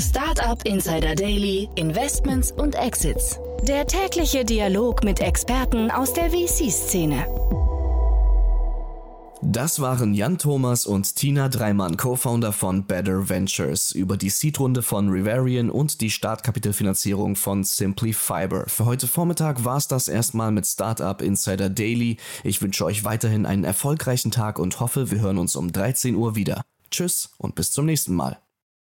Startup 0.00 0.58
Insider 0.64 1.14
Daily, 1.14 1.68
Investments 1.74 2.52
und 2.52 2.74
Exits. 2.74 3.38
Der 3.68 3.86
tägliche 3.86 4.46
Dialog 4.46 5.04
mit 5.04 5.20
Experten 5.20 5.90
aus 5.90 6.14
der 6.14 6.30
VC-Szene. 6.30 7.26
Das 9.42 9.80
waren 9.80 10.14
Jan 10.14 10.38
Thomas 10.38 10.86
und 10.86 11.16
Tina 11.16 11.50
Dreimann, 11.50 11.98
Co-Founder 11.98 12.54
von 12.54 12.86
Better 12.86 13.28
Ventures, 13.28 13.92
über 13.92 14.16
die 14.16 14.30
Seed-Runde 14.30 14.80
von 14.80 15.10
Rivarian 15.10 15.68
und 15.68 16.00
die 16.00 16.10
Startkapitalfinanzierung 16.10 17.36
von 17.36 17.62
Simply 17.62 18.14
Fiber. 18.14 18.64
Für 18.68 18.86
heute 18.86 19.06
Vormittag 19.06 19.64
war 19.64 19.76
es 19.76 19.86
das 19.86 20.08
erstmal 20.08 20.50
mit 20.50 20.66
Startup 20.66 21.20
Insider 21.20 21.68
Daily. 21.68 22.16
Ich 22.42 22.62
wünsche 22.62 22.86
euch 22.86 23.04
weiterhin 23.04 23.44
einen 23.44 23.64
erfolgreichen 23.64 24.30
Tag 24.30 24.58
und 24.58 24.80
hoffe, 24.80 25.10
wir 25.10 25.20
hören 25.20 25.36
uns 25.36 25.56
um 25.56 25.70
13 25.70 26.14
Uhr 26.14 26.36
wieder. 26.36 26.62
Tschüss 26.90 27.30
und 27.36 27.54
bis 27.54 27.70
zum 27.70 27.84
nächsten 27.84 28.14
Mal. 28.14 28.38